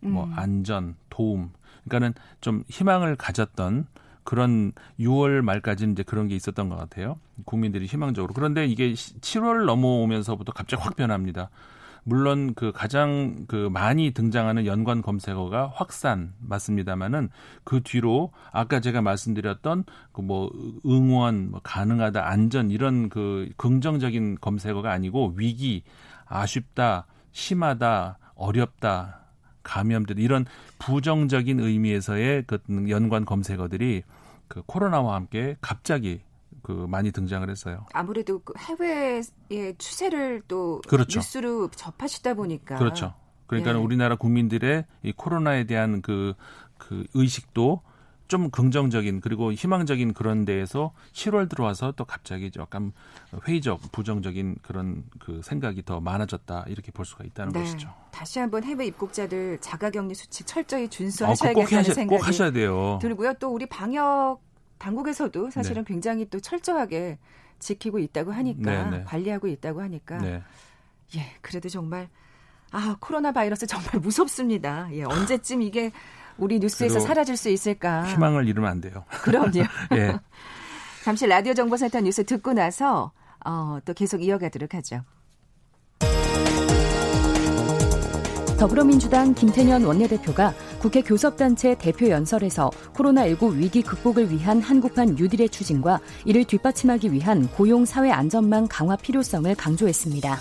뭐 0.00 0.24
음. 0.24 0.32
안전, 0.36 0.96
도움. 1.10 1.50
그러니까는 1.84 2.14
좀 2.40 2.64
희망을 2.68 3.16
가졌던 3.16 3.86
그런 4.24 4.72
6월 5.00 5.42
말까지는 5.42 5.92
이제 5.92 6.02
그런 6.02 6.28
게 6.28 6.36
있었던 6.36 6.68
것 6.68 6.76
같아요. 6.76 7.18
국민들이 7.44 7.86
희망적으로. 7.86 8.32
그런데 8.34 8.66
이게 8.66 8.92
7월 8.92 9.64
넘어오면서부터 9.64 10.52
갑자기 10.52 10.82
확 10.82 10.96
변합니다. 10.96 11.50
물론 12.04 12.54
그 12.54 12.72
가장 12.72 13.44
그 13.46 13.68
많이 13.70 14.10
등장하는 14.12 14.66
연관 14.66 15.02
검색어가 15.02 15.72
확산 15.74 16.32
맞습니다만은 16.40 17.28
그 17.62 17.82
뒤로 17.82 18.32
아까 18.50 18.80
제가 18.80 19.02
말씀드렸던 19.02 19.84
그 20.12 20.22
뭐 20.22 20.50
응원, 20.86 21.50
뭐 21.50 21.60
가능하다, 21.62 22.26
안전 22.26 22.70
이런 22.70 23.08
그 23.08 23.50
긍정적인 23.56 24.38
검색어가 24.40 24.90
아니고 24.90 25.34
위기, 25.36 25.82
아쉽다, 26.26 27.06
심하다, 27.32 28.18
어렵다, 28.34 29.20
감염들 29.62 30.18
이런 30.18 30.46
부정적인 30.78 31.60
의미에서의 31.60 32.44
그 32.46 32.58
연관 32.88 33.24
검색어들이 33.24 34.02
그 34.48 34.62
코로나와 34.66 35.16
함께 35.16 35.56
갑자기 35.60 36.20
그 36.62 36.72
많이 36.88 37.10
등장을 37.12 37.48
했어요. 37.48 37.86
아무래도 37.92 38.40
그 38.40 38.54
해외의 38.58 39.22
추세를 39.78 40.42
또 40.48 40.80
그렇죠. 40.88 41.18
뉴스로 41.18 41.70
접하시다 41.70 42.34
보니까 42.34 42.76
그렇죠. 42.76 43.14
그러니까 43.46 43.72
예. 43.72 43.76
우리나라 43.76 44.16
국민들의 44.16 44.86
이 45.02 45.12
코로나에 45.12 45.64
대한 45.64 46.00
그, 46.00 46.34
그 46.78 47.04
의식도 47.14 47.82
좀 48.28 48.50
긍정적인 48.50 49.20
그리고 49.20 49.52
희망적인 49.52 50.14
그런 50.14 50.46
데에서 50.46 50.94
7월 51.12 51.50
들어와서 51.50 51.92
또 51.92 52.06
갑자기 52.06 52.50
약간 52.58 52.92
회의적 53.46 53.92
부정적인 53.92 54.56
그런 54.62 55.04
그 55.18 55.42
생각이 55.42 55.84
더 55.84 56.00
많아졌다 56.00 56.64
이렇게 56.68 56.92
볼 56.92 57.04
수가 57.04 57.24
있다는 57.24 57.52
네. 57.52 57.60
것이죠. 57.60 57.92
다시 58.10 58.38
한번 58.38 58.64
해외 58.64 58.86
입국자들 58.86 59.58
자가격리 59.60 60.14
수칙 60.14 60.46
철저히 60.46 60.88
준수하셔야겠다는 60.88 61.90
어, 61.90 61.94
생각이 61.94 62.08
꼭 62.08 62.26
하셔야 62.26 62.50
돼요. 62.52 62.98
들고요. 63.02 63.34
또 63.34 63.50
우리 63.50 63.66
방역 63.66 64.40
당국에서도 64.82 65.50
사실은 65.50 65.84
네. 65.84 65.92
굉장히 65.92 66.28
또 66.28 66.40
철저하게 66.40 67.18
지키고 67.60 68.00
있다고 68.00 68.32
하니까 68.32 68.90
네, 68.90 68.98
네. 68.98 69.04
관리하고 69.04 69.46
있다고 69.46 69.80
하니까 69.80 70.18
네. 70.18 70.42
예 71.16 71.32
그래도 71.40 71.68
정말 71.68 72.08
아 72.72 72.96
코로나 72.98 73.30
바이러스 73.30 73.66
정말 73.66 73.90
무섭습니다. 74.02 74.88
예 74.92 75.04
언제쯤 75.04 75.62
이게 75.62 75.92
우리 76.36 76.58
뉴스에서 76.58 76.98
사라질 76.98 77.36
수 77.36 77.48
있을까? 77.48 78.04
희망을 78.06 78.48
잃으면 78.48 78.70
안 78.70 78.80
돼요. 78.80 79.04
그럼요. 79.22 79.62
예. 79.94 80.18
잠시 81.04 81.26
라디오 81.26 81.54
정보센터 81.54 82.00
뉴스 82.00 82.24
듣고 82.24 82.52
나서 82.52 83.12
어, 83.44 83.78
또 83.84 83.92
계속 83.94 84.22
이어가도록 84.22 84.74
하죠. 84.74 85.04
더불어민주당 88.58 89.34
김태년 89.34 89.84
원내대표가 89.84 90.54
국회 90.82 91.00
교섭단체 91.00 91.76
대표 91.76 92.08
연설에서 92.08 92.68
코로나19 92.94 93.54
위기 93.54 93.82
극복을 93.82 94.32
위한 94.32 94.60
한국판 94.60 95.14
뉴딜의 95.14 95.48
추진과 95.48 96.00
이를 96.24 96.42
뒷받침하기 96.42 97.12
위한 97.12 97.48
고용 97.50 97.84
사회 97.84 98.10
안전망 98.10 98.66
강화 98.68 98.96
필요성을 98.96 99.54
강조했습니다. 99.54 100.38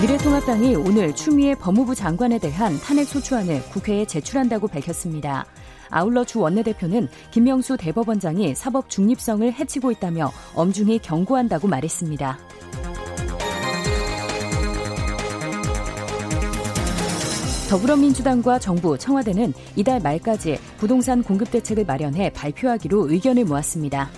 미래통합당이 0.00 0.74
오늘 0.74 1.14
추미애 1.14 1.54
법무부 1.54 1.94
장관에 1.94 2.40
대한 2.40 2.76
탄핵 2.80 3.04
소추안을 3.04 3.62
국회에 3.70 4.04
제출한다고 4.04 4.66
밝혔습니다. 4.66 5.46
아울러 5.90 6.24
주 6.24 6.40
원내대표는 6.40 7.06
김명수 7.30 7.76
대법원장이 7.76 8.56
사법 8.56 8.90
중립성을 8.90 9.52
해치고 9.52 9.92
있다며 9.92 10.32
엄중히 10.56 10.98
경고한다고 10.98 11.68
말했습니다. 11.68 12.36
더불어민주당과 17.72 18.58
정부, 18.58 18.98
청와대는 18.98 19.54
이달 19.76 19.98
말까지 19.98 20.58
부동산 20.76 21.22
공급 21.22 21.50
대책을 21.50 21.86
마련해 21.86 22.30
발표하기로 22.34 23.10
의견을 23.10 23.46
모았습니다. 23.46 24.10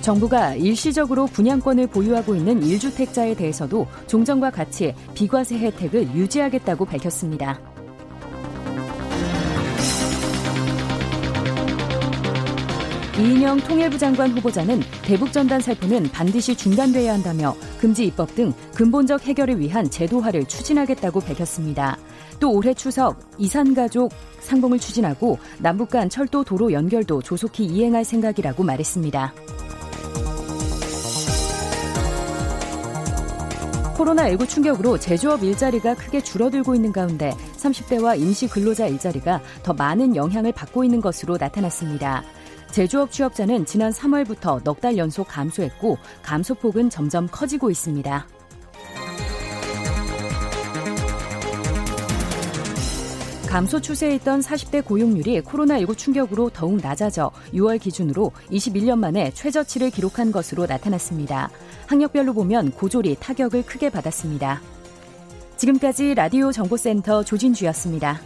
정부가 0.00 0.56
일시적으로 0.56 1.26
분양권을 1.26 1.86
보유하고 1.86 2.34
있는 2.34 2.60
1주택자에 2.60 3.36
대해서도 3.36 3.86
종전과 4.08 4.50
같이 4.50 4.92
비과세 5.14 5.56
혜택을 5.58 6.12
유지하겠다고 6.16 6.84
밝혔습니다. 6.84 7.77
이인영 13.18 13.58
통일부 13.58 13.98
장관 13.98 14.30
후보자는 14.30 14.80
대북전단 15.02 15.60
살포는 15.60 16.04
반드시 16.12 16.54
중단돼야 16.54 17.14
한다며 17.14 17.56
금지 17.80 18.06
입법 18.06 18.32
등 18.36 18.52
근본적 18.76 19.26
해결을 19.26 19.58
위한 19.58 19.90
제도화를 19.90 20.44
추진하겠다고 20.44 21.18
밝혔습니다. 21.18 21.98
또 22.38 22.52
올해 22.52 22.72
추석 22.74 23.18
이산가족 23.36 24.12
상봉을 24.38 24.78
추진하고 24.78 25.36
남북 25.58 25.90
간 25.90 26.08
철도 26.08 26.44
도로 26.44 26.72
연결도 26.72 27.20
조속히 27.20 27.64
이행할 27.64 28.04
생각이라고 28.04 28.62
말했습니다. 28.62 29.34
코로나19 33.96 34.48
충격으로 34.48 34.96
제조업 34.96 35.42
일자리가 35.42 35.96
크게 35.96 36.20
줄어들고 36.20 36.76
있는 36.76 36.92
가운데 36.92 37.32
30대와 37.56 38.16
임시 38.20 38.46
근로자 38.46 38.86
일자리가 38.86 39.42
더 39.64 39.72
많은 39.72 40.14
영향을 40.14 40.52
받고 40.52 40.84
있는 40.84 41.00
것으로 41.00 41.36
나타났습니다. 41.36 42.22
제조업 42.70 43.10
취업자는 43.10 43.66
지난 43.66 43.92
3월부터 43.92 44.62
넉 44.64 44.80
달 44.80 44.96
연속 44.96 45.26
감소했고 45.28 45.98
감소폭은 46.22 46.90
점점 46.90 47.26
커지고 47.30 47.70
있습니다. 47.70 48.26
감소 53.48 53.80
추세에 53.80 54.14
있던 54.16 54.40
40대 54.40 54.84
고용률이 54.84 55.40
코로나19 55.40 55.96
충격으로 55.96 56.50
더욱 56.50 56.76
낮아져 56.82 57.30
6월 57.54 57.80
기준으로 57.80 58.30
21년 58.50 58.98
만에 58.98 59.30
최저치를 59.32 59.90
기록한 59.90 60.30
것으로 60.32 60.66
나타났습니다. 60.66 61.48
학력별로 61.86 62.34
보면 62.34 62.72
고졸이 62.72 63.16
타격을 63.18 63.64
크게 63.64 63.88
받았습니다. 63.88 64.60
지금까지 65.56 66.14
라디오 66.14 66.52
정보센터 66.52 67.24
조진주였습니다. 67.24 68.20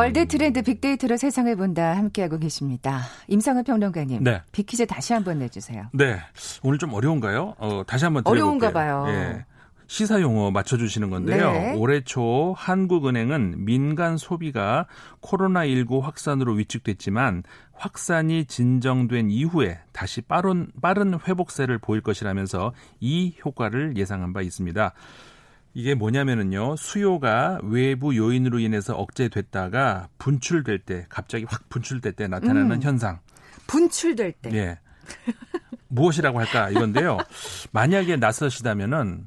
월드 0.00 0.26
트렌드 0.26 0.62
빅데이터로 0.62 1.18
세상을 1.18 1.54
본다 1.56 1.94
함께하고 1.94 2.38
계십니다. 2.38 3.02
임상은 3.28 3.64
평론가님. 3.64 4.24
네. 4.24 4.40
빅퀴즈 4.50 4.86
다시 4.86 5.12
한번 5.12 5.38
내주세요. 5.40 5.88
네. 5.92 6.18
오늘 6.62 6.78
좀 6.78 6.94
어려운가요? 6.94 7.56
어, 7.58 7.82
다시 7.86 8.06
한번 8.06 8.24
드려볼게요. 8.24 8.44
어려운가 8.44 8.72
봐요. 8.72 9.04
예. 9.08 9.44
시사 9.88 10.22
용어 10.22 10.50
맞춰주시는 10.52 11.10
건데요. 11.10 11.52
네. 11.52 11.74
올해 11.76 12.00
초 12.00 12.54
한국은행은 12.56 13.64
민간 13.64 14.16
소비가 14.16 14.86
코로나19 15.20 16.00
확산으로 16.00 16.54
위축됐지만 16.54 17.42
확산이 17.72 18.46
진정된 18.46 19.30
이후에 19.30 19.80
다시 19.92 20.22
빠른, 20.22 20.68
빠른 20.80 21.18
회복세를 21.26 21.78
보일 21.78 22.00
것이라면서 22.00 22.72
이 23.00 23.34
효과를 23.44 23.96
예상한 23.96 24.32
바 24.32 24.40
있습니다. 24.40 24.94
이게 25.72 25.94
뭐냐면은요, 25.94 26.76
수요가 26.76 27.60
외부 27.62 28.16
요인으로 28.16 28.58
인해서 28.58 28.96
억제됐다가 28.96 30.08
분출될 30.18 30.80
때, 30.80 31.06
갑자기 31.08 31.44
확 31.48 31.68
분출될 31.68 32.12
때 32.12 32.26
나타나는 32.26 32.72
음, 32.72 32.82
현상. 32.82 33.20
분출될 33.66 34.32
때. 34.42 34.52
예. 34.54 34.78
무엇이라고 35.88 36.38
할까 36.38 36.70
이건데요. 36.70 37.18
만약에 37.72 38.16
낯서시다면은 38.16 39.26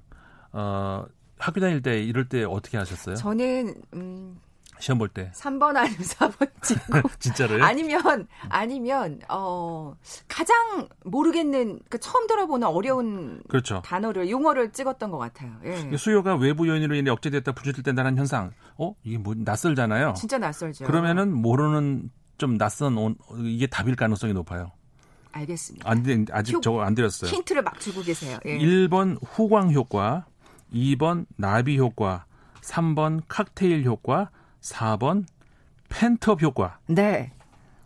어 0.53 1.05
학교 1.37 1.59
다닐 1.59 1.81
때 1.81 2.01
이럴 2.01 2.29
때 2.29 2.43
어떻게 2.43 2.77
하셨어요? 2.77 3.15
저는 3.15 3.75
음 3.93 4.39
시험 4.79 4.97
볼 4.97 5.07
때. 5.07 5.31
3번 5.33 5.75
아니면 5.77 5.97
4번 5.99 6.49
찍고. 6.61 7.09
진짜로요? 7.19 7.63
아니면, 7.63 8.27
아니면, 8.49 9.19
어, 9.29 9.95
가장 10.27 10.89
모르겠는, 11.05 11.51
그러니까 11.67 11.97
처음 11.99 12.27
들어보는 12.27 12.67
어려운 12.67 13.41
그렇죠. 13.47 13.81
단어를, 13.85 14.29
용어를 14.29 14.71
찍었던 14.71 15.09
것 15.11 15.17
같아요. 15.17 15.53
예. 15.63 15.95
수요가 15.97 16.35
외부 16.35 16.67
요인으로 16.67 16.95
인해 16.95 17.11
억제됐다 17.11 17.53
부주질된다는 17.53 18.17
현상. 18.17 18.51
어? 18.77 18.93
이게 19.03 19.17
뭐, 19.17 19.33
낯설잖아요. 19.37 20.13
진짜 20.17 20.37
낯설죠. 20.37 20.85
그러면은 20.85 21.33
모르는 21.33 22.09
좀 22.37 22.57
낯선, 22.57 22.97
온, 22.97 23.15
이게 23.39 23.67
답일 23.67 23.95
가능성이 23.95 24.33
높아요. 24.33 24.71
알겠습니다. 25.31 25.89
안, 25.89 26.25
아직 26.31 26.61
저거 26.61 26.81
안 26.81 26.93
드렸어요. 26.95 27.31
힌트를 27.31 27.61
막 27.63 27.79
주고 27.79 28.01
계세요. 28.01 28.37
예. 28.45 28.57
1번 28.57 29.17
후광 29.25 29.71
효과, 29.71 30.25
2번 30.73 31.25
나비 31.37 31.77
효과, 31.77 32.25
3번 32.61 33.21
칵테일 33.27 33.83
효과, 33.85 34.29
4번 34.63 35.25
펜트업 35.89 36.41
효과. 36.41 36.79
네. 36.87 37.31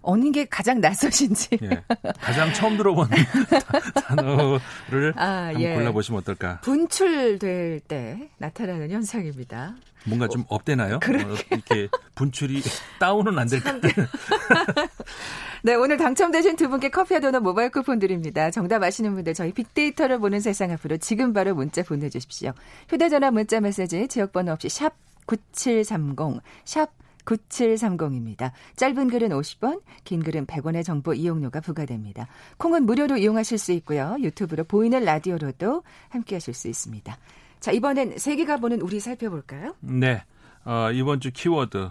어느 0.04 0.32
게 0.32 0.46
가장 0.46 0.80
낯서신지. 0.80 1.58
예, 1.62 1.84
가장 2.22 2.54
처음 2.54 2.78
들어본 2.78 3.10
단어를 4.08 5.14
아, 5.18 5.48
한번 5.48 5.62
예. 5.62 5.76
골라보시면 5.76 6.22
어떨까. 6.22 6.62
분출될 6.62 7.82
때 7.82 8.30
나타나는 8.38 8.90
현상입니다. 8.90 9.76
뭔가 10.06 10.30
좀 10.30 10.46
업되나요? 10.48 10.96
어, 10.96 11.36
이렇게 11.52 11.90
분출이 12.16 12.62
다운은 13.02 13.38
안 13.38 13.50
될까? 13.50 13.74
네, 15.64 15.76
오늘 15.76 15.98
당첨되신 15.98 16.56
두 16.56 16.70
분께 16.70 16.90
커피와 16.90 17.20
도넛 17.20 17.44
모바일 17.44 17.70
쿠폰 17.70 18.00
드립니다. 18.00 18.50
정답 18.50 18.84
아시는 18.84 19.14
분들 19.14 19.34
저희 19.34 19.52
빅데이터를 19.52 20.20
보는 20.20 20.40
세상 20.40 20.72
앞으로 20.72 20.96
지금 20.98 21.34
바로 21.34 21.54
문자 21.54 21.84
보내주십시오. 21.84 22.54
휴대전화 22.88 23.32
문자 23.32 23.60
메시지 23.60 24.08
지역번호 24.08 24.54
없이 24.54 24.70
샵 24.70 24.94
9730, 25.28 26.42
샵 26.66 26.92
9730입니다. 27.28 28.52
짧은 28.76 29.10
글은 29.10 29.30
50원, 29.30 29.82
긴 30.04 30.24
글은 30.24 30.48
100원의 30.48 30.84
정보 30.84 31.14
이용료가 31.14 31.60
부과됩니다. 31.60 32.28
콩은 32.58 32.86
무료로 32.86 33.18
이용하실 33.18 33.58
수 33.58 33.72
있고요. 33.74 34.16
유튜브로 34.20 34.64
보이는 34.64 35.04
라디오로도 35.04 35.84
함께 36.10 36.36
하실 36.36 36.54
수 36.54 36.68
있습니다. 36.68 37.18
자, 37.60 37.72
이번엔 37.72 38.18
세계가 38.18 38.58
보는 38.58 38.82
우리 38.82 39.00
살펴볼까요? 39.00 39.76
네. 39.82 40.24
어, 40.64 40.92
이번 40.92 41.20
주 41.20 41.32
키워드 41.32 41.90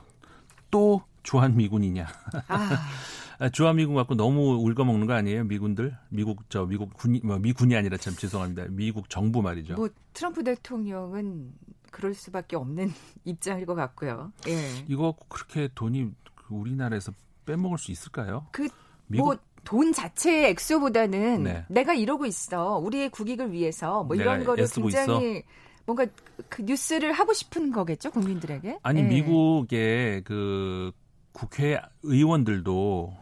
또 0.71 1.03
주한미군이냐. 1.23 2.07
아. 2.49 2.71
아. 3.39 3.49
주한미군 3.51 3.95
갖고 3.95 4.15
너무 4.15 4.55
울거먹는 4.63 5.07
거 5.07 5.13
아니에요? 5.13 5.45
미군들? 5.45 5.95
미국 6.09 6.49
저 6.49 6.65
미국 6.65 6.95
군이 6.95 7.21
뭐 7.23 7.39
미군이 7.39 7.77
아니라 7.77 7.99
참 7.99 8.15
죄송합니다. 8.15 8.65
미국 8.71 9.11
정부 9.11 9.43
말이죠. 9.43 9.75
뭐 9.75 9.91
트럼프 10.15 10.43
대통령은 10.43 11.53
그럴 11.97 12.13
수밖에 12.13 12.57
없는 12.57 12.93
입장일 13.25 13.65
것 13.65 13.75
같고요. 13.75 14.31
예. 14.49 14.85
이거 14.87 15.17
그렇게 15.29 15.69
돈이 15.75 16.11
우리나라에서 16.51 17.11
빼먹을 17.47 17.79
수 17.79 17.91
있을까요? 17.91 18.47
그뭐돈 19.09 19.95
자체의 19.95 20.51
액수보다는 20.51 21.43
네. 21.45 21.65
내가 21.69 21.95
이러고 21.95 22.27
있어 22.27 22.77
우리의 22.79 23.09
국익을 23.09 23.51
위해서 23.53 24.05
뭐 24.05 24.15
이런 24.15 24.45
거를 24.45 24.67
굉장히 24.69 25.39
있어? 25.39 25.47
뭔가 25.87 26.05
그 26.51 26.63
뉴스를 26.63 27.13
하고 27.13 27.33
싶은 27.33 27.73
거겠죠 27.73 28.11
국민들에게. 28.11 28.81
아니 28.83 29.01
예. 29.01 29.05
미국의 29.05 30.23
그 30.25 30.93
국회 31.33 31.81
의원들도 32.03 33.17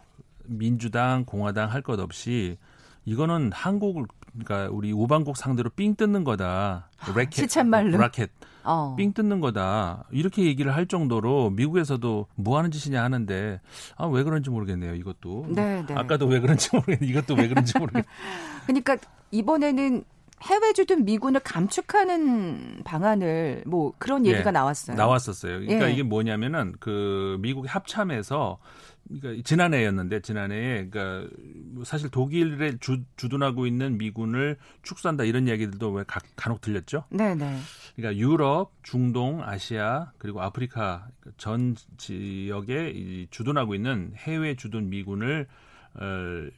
민주당, 0.46 1.24
공화당 1.24 1.70
할 1.70 1.82
것 1.82 2.00
없이 2.00 2.58
이거는 3.04 3.52
한국을 3.52 4.04
그러니까 4.38 4.68
우리 4.74 4.92
우방국 4.92 5.36
상대로 5.36 5.70
삥 5.70 5.94
뜯는 5.94 6.24
거다. 6.24 6.88
라켓, 7.14 7.32
시참말로 7.32 7.96
라켓. 7.98 8.30
어. 8.64 8.94
삥 8.96 9.12
뜯는 9.12 9.40
거다. 9.40 10.04
이렇게 10.10 10.44
얘기를 10.44 10.74
할 10.74 10.86
정도로 10.86 11.50
미국에서도 11.50 12.26
뭐 12.34 12.58
하는 12.58 12.70
짓이냐 12.70 13.02
하는데 13.02 13.60
아, 13.96 14.06
왜 14.06 14.22
그런지 14.22 14.50
모르겠네요. 14.50 14.94
이것도. 14.94 15.46
네, 15.50 15.84
네. 15.86 15.94
아까도 15.94 16.26
왜 16.26 16.40
그런지 16.40 16.70
모르겠는데 16.72 17.06
이것도 17.06 17.34
왜 17.34 17.48
그런지 17.48 17.78
모르겠 17.78 18.04
그러니까 18.66 18.96
이번에는 19.30 20.04
해외 20.44 20.72
주둔 20.74 21.04
미군을 21.04 21.40
감축하는 21.40 22.82
방안을 22.84 23.64
뭐 23.66 23.94
그런 23.98 24.26
얘기가 24.26 24.48
예, 24.48 24.52
나왔어요. 24.52 24.96
나왔었어요. 24.96 25.60
그러니까 25.60 25.88
예. 25.88 25.92
이게 25.92 26.02
뭐냐면은 26.02 26.74
그 26.80 27.38
미국이 27.40 27.68
합참에서 27.68 28.58
그러니까 29.08 29.42
지난해였는데 29.44 30.20
지난해에 30.20 30.88
그러니까 30.88 31.28
사실 31.84 32.10
독일에 32.10 32.76
주, 32.78 33.02
주둔하고 33.16 33.66
있는 33.66 33.98
미군을 33.98 34.56
축소한다 34.82 35.24
이런 35.24 35.46
이야기들도 35.48 35.90
왜 35.92 36.04
가, 36.04 36.20
간혹 36.36 36.60
들렸죠? 36.60 37.04
네, 37.10 37.34
네. 37.34 37.58
그러니까 37.96 38.18
유럽, 38.18 38.72
중동, 38.82 39.42
아시아 39.42 40.12
그리고 40.18 40.42
아프리카 40.42 41.06
전 41.36 41.74
지역에 41.96 42.90
이 42.90 43.26
주둔하고 43.30 43.74
있는 43.74 44.12
해외 44.16 44.56
주둔 44.56 44.90
미군을 44.90 45.46
어, 45.46 45.54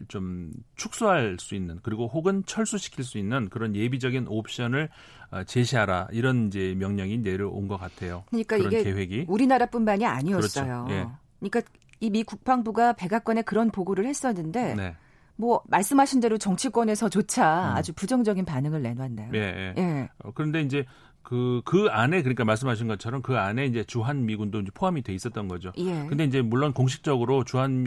좀 0.09 0.53
축소할 0.77 1.37
수 1.39 1.55
있는 1.55 1.79
그리고 1.83 2.07
혹은 2.09 2.43
철수시킬 2.47 3.05
수 3.05 3.19
있는 3.19 3.49
그런 3.49 3.75
예비적인 3.77 4.27
옵션을 4.29 4.89
어, 5.31 5.45
제시하라 5.45 6.09
이런 6.13 6.47
이제 6.49 6.75
명령이 6.77 7.19
내려온 7.19 7.69
것 7.69 7.77
같아요. 7.77 8.25
그러니까 8.29 8.57
이게 8.57 8.83
계획이 8.83 9.27
우리나라뿐만이 9.29 10.07
아니었어요. 10.07 10.85
그렇죠. 10.87 10.95
예. 10.95 11.07
그러니까 11.41 11.63
이 12.01 12.11
미 12.11 12.25
국방부가 12.25 12.93
백악관에 12.93 13.43
그런 13.43 13.71
보고를 13.71 14.07
했었는데 14.07 14.75
네. 14.75 14.97
뭐 15.37 15.63
말씀하신 15.69 16.21
대로 16.21 16.39
정치권에서조차 16.39 17.71
음. 17.73 17.77
아주 17.77 17.93
부정적인 17.93 18.45
반응을 18.45 18.83
내놨나요? 18.83 19.31
예. 19.35 19.39
예. 19.39 19.75
예. 19.77 20.09
어, 20.25 20.31
그런데 20.35 20.63
이제 20.63 20.85
그, 21.29 21.61
그 21.65 21.89
안에, 21.91 22.23
그러니까 22.23 22.45
말씀하신 22.45 22.87
것처럼 22.87 23.21
그 23.21 23.37
안에 23.37 23.67
이제 23.67 23.83
주한미군도 23.83 24.61
이제 24.61 24.71
포함이 24.73 25.03
돼 25.03 25.13
있었던 25.13 25.49
거죠. 25.49 25.73
예. 25.77 26.07
근데 26.07 26.23
이제 26.23 26.41
물론 26.41 26.73
공식적으로 26.73 27.43
주한, 27.43 27.83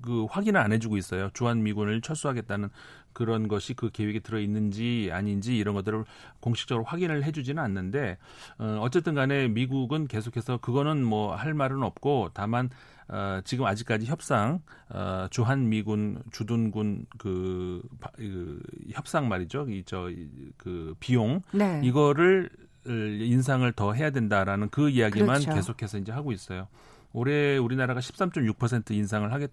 그 0.00 0.26
확인을 0.30 0.60
안 0.60 0.70
해주고 0.72 0.96
있어요. 0.96 1.28
주한미군을 1.34 2.02
철수하겠다는 2.02 2.68
그런 3.12 3.48
것이 3.48 3.74
그 3.74 3.90
계획에 3.90 4.20
들어 4.20 4.38
있는지 4.38 5.10
아닌지 5.12 5.56
이런 5.56 5.74
것들을 5.74 6.04
공식적으로 6.38 6.84
확인을 6.84 7.24
해주지는 7.24 7.60
않는데, 7.60 8.16
어, 8.58 8.78
어쨌든 8.80 9.14
간에 9.14 9.48
미국은 9.48 10.06
계속해서 10.06 10.58
그거는 10.58 11.02
뭐 11.04 11.34
할 11.34 11.52
말은 11.52 11.82
없고 11.82 12.30
다만 12.32 12.70
어, 13.08 13.40
지금 13.44 13.66
아직까지 13.66 14.06
협상 14.06 14.60
어, 14.88 15.26
주한 15.30 15.68
미군 15.68 16.22
주둔군 16.30 17.06
그, 17.18 17.82
그 18.16 18.62
협상 18.92 19.28
말이죠. 19.28 19.66
이 19.68 19.82
저 19.84 20.08
그 20.56 20.94
비용 21.00 21.42
네. 21.52 21.80
이거를 21.82 22.48
인상을 22.86 23.70
더 23.72 23.92
해야 23.92 24.10
된다라는 24.10 24.68
그 24.70 24.90
이야기만 24.90 25.40
그렇죠. 25.40 25.54
계속해서 25.54 25.98
이제 25.98 26.12
하고 26.12 26.32
있어요. 26.32 26.68
올해 27.14 27.56
우리나라가 27.56 28.00
13.6% 28.00 28.90
인상을 28.90 29.32
하게 29.32 29.48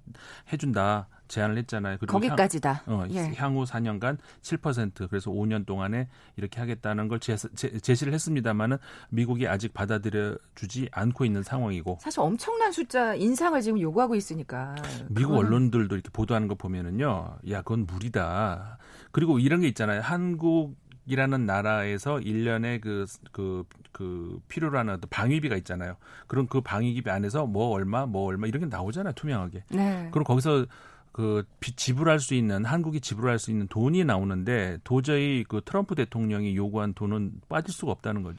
해준다. 0.52 1.08
제안을 1.28 1.58
했잖아요. 1.60 1.98
그리고 1.98 2.12
거기까지다. 2.12 2.84
향, 2.86 2.94
어, 2.94 3.08
예. 3.12 3.32
향후 3.38 3.64
4년간 3.64 4.18
7% 4.42 5.08
그래서 5.08 5.32
5년 5.32 5.66
동안에 5.66 6.10
이렇게 6.36 6.60
하겠다는 6.60 7.08
걸 7.08 7.20
제, 7.20 7.38
제 7.38 7.96
시를 7.96 8.14
했습니다만은 8.14 8.78
미국이 9.10 9.48
아직 9.48 9.74
받아들여 9.74 10.38
주지 10.56 10.90
않고 10.92 11.24
있는 11.24 11.42
상황이고 11.42 12.00
사실 12.02 12.20
엄청난 12.20 12.74
숫자 12.74 13.16
인상을 13.16 13.62
지금 13.62 13.80
요구하고 13.80 14.16
있으니까 14.16 14.76
미국 15.08 15.30
그거는... 15.30 15.48
언론들도 15.48 15.96
이렇게 15.96 16.10
보도하는 16.12 16.50
거 16.50 16.56
보면은요. 16.56 17.38
야, 17.50 17.62
그건 17.62 17.86
무리다. 17.86 18.78
그리고 19.12 19.40
이런 19.40 19.62
게 19.62 19.68
있잖아요. 19.70 20.02
한국 20.02 20.76
이라는 21.06 21.46
나라에서 21.46 22.16
1년에 22.18 22.80
그, 22.82 23.06
그, 23.32 23.64
그, 23.92 24.40
필요로 24.48 24.78
하는 24.78 24.98
방위비가 25.10 25.56
있잖아요. 25.58 25.96
그럼 26.28 26.48
그 26.48 26.62
방위비 26.62 27.10
안에서 27.10 27.46
뭐 27.46 27.70
얼마, 27.70 28.06
뭐 28.06 28.26
얼마 28.28 28.48
이런 28.48 28.62
게 28.62 28.66
나오잖아요. 28.68 29.14
투명하게. 29.14 29.64
네. 29.72 30.10
그럼 30.12 30.24
거기서 30.24 30.66
그 31.12 31.44
지불할 31.76 32.20
수 32.20 32.34
있는 32.36 32.64
한국이 32.66 33.02
지불할 33.02 33.38
수 33.40 33.52
있는 33.52 33.68
돈이 33.68 34.06
나오는데 34.06 34.78
도저히 34.84 35.44
그 35.48 35.62
트럼프 35.66 35.96
대통령이 35.96 36.56
요구한 36.56 36.94
돈은 36.94 37.34
빠질 37.50 37.74
수가 37.74 37.92
없다는 37.92 38.24
거죠. 38.24 38.38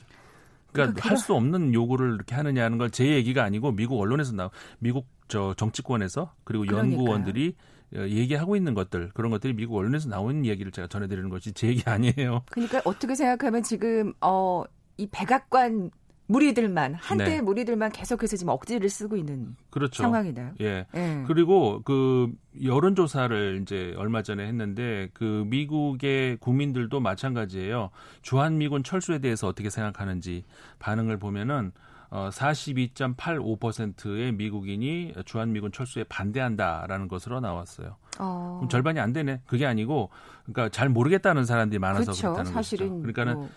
그러니까, 0.73 0.95
그러니까 0.95 1.11
할수 1.11 1.35
없는 1.35 1.75
요구를 1.75 2.15
이렇게 2.15 2.35
하느냐는 2.35 2.79
걸 2.79 2.89
제 2.89 3.07
얘기가 3.07 3.45
아니고 3.45 3.73
미국 3.73 4.01
언론에서 4.01 4.33
나 4.33 4.51
미국 4.79 5.07
저 5.29 5.55
정치권에서 5.55 6.33
그리고 6.45 6.65
그러니까요. 6.65 6.99
연구원들이 6.99 7.55
어, 7.59 7.63
얘기하고 7.95 8.57
있는 8.57 8.75
것들 8.75 9.11
그런 9.15 9.31
것들이 9.31 9.53
미국 9.55 9.77
언론에서 9.77 10.09
나오는 10.09 10.45
얘기를 10.47 10.73
제가 10.73 10.89
전해드리는 10.89 11.29
것이 11.29 11.53
제 11.53 11.69
얘기 11.69 11.83
아니에요. 11.85 12.43
그러니까 12.51 12.81
어떻게 12.85 13.15
생각하면 13.15 13.63
지금 13.63 14.13
어 14.21 14.65
이 14.97 15.09
백악관 15.11 15.91
무리들만 16.27 16.95
한때 16.95 17.25
네. 17.25 17.41
무리들만 17.43 17.91
계속해서 17.93 18.37
지금 18.37 18.53
억지를 18.53 18.89
쓰고 18.89 19.17
있는 19.17 19.57
그렇죠. 19.71 20.03
상황이네요. 20.05 20.53
예. 20.61 20.87
예. 20.95 21.25
그리고 21.27 21.83
그 21.85 22.33
여론 22.65 22.95
조사를 22.95 23.61
이제 23.63 23.93
얼마 23.99 24.23
전에 24.23 24.47
했는데 24.47 25.11
그 25.13 25.45
미국의 25.49 26.39
국민들도 26.39 27.01
마찬가지예요. 27.01 27.91
주한 28.23 28.57
미군 28.59 28.83
철수에 28.83 29.19
대해서 29.19 29.49
어떻게 29.49 29.69
생각하는지 29.69 30.45
반응을 30.79 31.19
보면은 31.19 31.73
어 32.15 32.29
42.85%의 32.31 34.33
미국인이 34.33 35.15
주한 35.25 35.53
미군 35.53 35.73
철수에 35.73 36.05
반대한다라는 36.05 37.09
것으로 37.09 37.41
나왔어요. 37.41 37.97
어. 38.19 38.57
그럼 38.59 38.69
절반이 38.69 39.01
안 39.01 39.15
되네. 39.15 39.41
그게 39.47 39.65
아니고 39.65 40.11
그러니까 40.45 40.69
잘 40.69 40.91
모르겠다는 40.91 41.47
사람들이 41.47 41.79
많아서 41.79 42.13
그렇죠. 42.13 42.35
그렇다는 42.35 42.53
사실은 42.53 42.89
거죠. 42.89 43.01
그러니까는 43.01 43.35
뭐. 43.35 43.49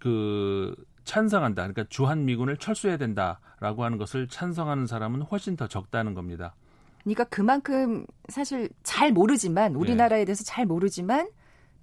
그 0.00 0.74
찬성한다. 1.04 1.60
그러니까 1.60 1.84
주한 1.90 2.24
미군을 2.24 2.56
철수해야 2.56 2.96
된다라고 2.96 3.84
하는 3.84 3.98
것을 3.98 4.28
찬성하는 4.28 4.86
사람은 4.86 5.20
훨씬 5.20 5.54
더 5.54 5.68
적다는 5.68 6.14
겁니다. 6.14 6.54
그러니까 7.02 7.24
그만큼 7.24 8.06
사실 8.30 8.70
잘 8.82 9.12
모르지만 9.12 9.74
우리나라에 9.74 10.20
네. 10.20 10.24
대해서 10.24 10.42
잘 10.42 10.64
모르지만 10.64 11.28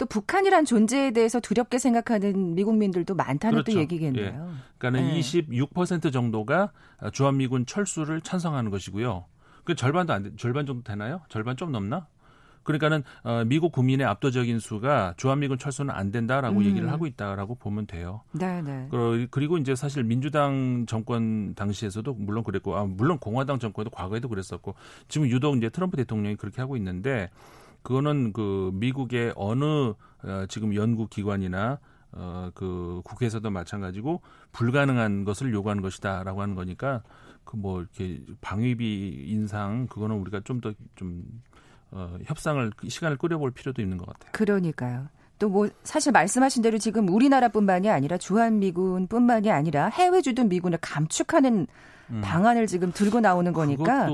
또 0.02 0.08
북한이란 0.08 0.66
존재에 0.66 1.12
대해서 1.12 1.40
두렵게 1.40 1.78
생각하는 1.78 2.56
미국민들도 2.56 3.14
많다는 3.14 3.58
그렇죠. 3.58 3.74
또 3.74 3.80
얘기겠네요. 3.82 4.26
예. 4.26 4.80
그러니까는 4.80 5.14
네. 5.14 5.20
26% 5.20 6.12
정도가 6.12 6.72
주한미군 7.14 7.68
철수를 7.68 8.22
찬성하는 8.22 8.72
것이고요. 8.72 9.26
그 9.64 9.76
절반도 9.76 10.12
안 10.12 10.24
돼, 10.24 10.32
절반 10.38 10.66
정도 10.66 10.82
되나요? 10.82 11.22
절반 11.30 11.56
좀 11.56 11.72
넘나? 11.72 12.08
그러니까는 12.64 13.04
어, 13.24 13.44
미국 13.46 13.72
국민의 13.72 14.08
압도적인 14.08 14.58
수가 14.58 15.14
주한미군 15.18 15.60
철수는 15.60 15.94
안 15.94 16.12
된다라고 16.12 16.62
음. 16.62 16.66
얘기를 16.66 16.92
하고 16.92 17.06
있다라고 17.06 17.54
보면 17.54 17.86
돼요. 17.86 18.22
네, 18.32 18.60
네. 18.64 18.90
그리고 19.30 19.60
이제 19.60 19.76
사실 19.76 20.04
민주당 20.04 20.88
정권 20.88 21.54
당시에서도 21.54 22.12
물론 22.16 22.44
그랬고, 22.44 22.76
아, 22.76 22.86
물론 22.86 23.20
공화당 23.20 23.60
정권도 23.60 23.92
과거에도 23.92 24.30
그랬었고, 24.30 24.74
지금 25.08 25.28
유독 25.28 25.58
이제 25.58 25.70
트럼프 25.70 25.96
대통령이 25.96 26.38
그렇게 26.38 26.60
하고 26.60 26.76
있는데, 26.76 27.30
그거는 27.84 28.34
그 28.34 28.72
미국의 28.74 29.34
어느 29.36 29.64
어, 29.64 30.46
지금 30.50 30.76
연구 30.76 31.08
기관이나 31.08 31.80
어, 32.14 32.52
그 32.54 33.02
국회에서도 33.06 33.50
마찬가지고 33.50 34.22
불가능한 34.52 35.24
것을 35.24 35.54
요구하는 35.54 35.82
것이다라고 35.82 36.42
하는 36.42 36.56
거니까 36.56 37.04
그 37.44 37.58
뭐 37.58 37.82
이렇게 37.82 38.22
방위비 38.42 39.26
인상 39.28 39.88
그거는 39.88 40.18
우리가 40.18 40.42
좀 40.42 40.62
더좀 40.62 40.76
좀 40.96 41.24
어, 41.92 42.18
협상을 42.24 42.72
시간을 42.88 43.18
끌어볼 43.18 43.52
필요도 43.52 43.82
있는 43.82 43.98
것 43.98 44.08
같아요. 44.08 44.32
그러니까요. 44.32 45.10
또 45.42 45.50
뭐 45.50 45.68
사실 45.84 46.12
말씀하신 46.12 46.62
대로 46.62 46.78
지금 46.78 47.10
우리나라뿐만이 47.10 47.90
아니라 47.90 48.18
주한미군뿐만이 48.18 49.50
아니라 49.50 49.88
해외 49.88 50.22
주둔 50.22 50.50
미군을 50.50 50.78
감축하는 50.82 51.66
음. 52.12 52.22
방안을 52.24 52.68
지금 52.68 52.92
들고 52.92 53.22
나오는 53.22 53.52
거니까 53.52 54.08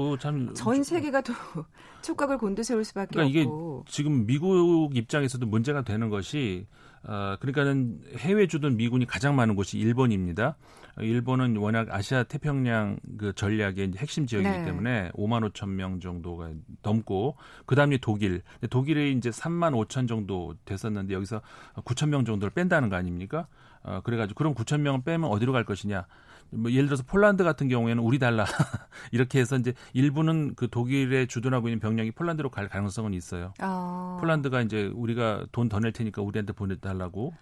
전 0.56 0.84
세계가 0.84 1.22
또 1.22 1.34
촉각을 2.02 2.38
곤두세울 2.38 2.86
수밖에 2.86 3.10
그러니까 3.14 3.42
없고. 3.42 3.84
이게 3.86 3.92
지금 3.92 4.26
미국 4.26 4.96
입장에서도 4.96 5.46
문제가 5.46 5.84
되는 5.84 6.10
것이 6.10 6.66
어, 7.08 7.38
그러니까는 7.40 8.02
해외 8.18 8.48
주둔 8.48 8.76
미군이 8.76 9.06
가장 9.06 9.36
많은 9.36 9.56
곳이 9.56 9.78
일본입니다. 9.80 10.58
일본은 11.00 11.56
워낙 11.58 11.88
아시아 11.90 12.24
태평양 12.24 12.98
그 13.18 13.34
전략의 13.34 13.94
핵심 13.98 14.26
지역이기 14.26 14.50
네. 14.50 14.66
때문에 14.66 15.12
5만 15.14 15.50
5천 15.50 15.70
명 15.70 16.00
정도가 16.00 16.52
넘고 16.82 17.38
그다음에 17.66 17.98
독일. 17.98 18.42
독일에 18.70 19.12
이제 19.12 19.30
3만 19.30 19.74
5천 19.88 20.08
정도 20.08 20.56
됐었는데 20.66 21.14
여기서 21.14 21.42
9천 21.76 22.10
명 22.10 22.26
정도를 22.26 22.52
뺀다는 22.52 22.90
거 22.90 22.96
아닙니까? 22.96 23.48
어, 23.84 24.02
그래가지고 24.04 24.38
그럼 24.38 24.54
9천 24.56 24.82
명을 24.82 25.04
빼면 25.04 25.30
어디로 25.30 25.54
갈 25.54 25.64
것이냐? 25.64 26.06
뭐 26.52 26.72
예를 26.72 26.86
들어서 26.86 27.04
폴란드 27.06 27.44
같은 27.44 27.68
경우에는 27.68 28.02
우리 28.02 28.20
달라 28.20 28.46
이렇게 29.12 29.40
해서 29.40 29.58
이제 29.58 29.74
일부는 29.94 30.56
그 30.56 30.70
독일에 30.70 31.26
주둔하고 31.26 31.68
있는 31.68 31.80
병력이 31.80 32.12
폴란드로 32.12 32.50
갈 32.50 32.68
가능성은 32.70 33.14
있어요. 33.14 33.54
어. 33.62 34.18
폴란드가 34.22 34.62
이제 34.62 34.92
우리가 34.94 35.46
돈 35.52 35.70
더 35.70 35.80
낼 35.80 35.92
테니까 35.92 36.22
우리한테 36.22 36.54
보내달라고 36.54 37.34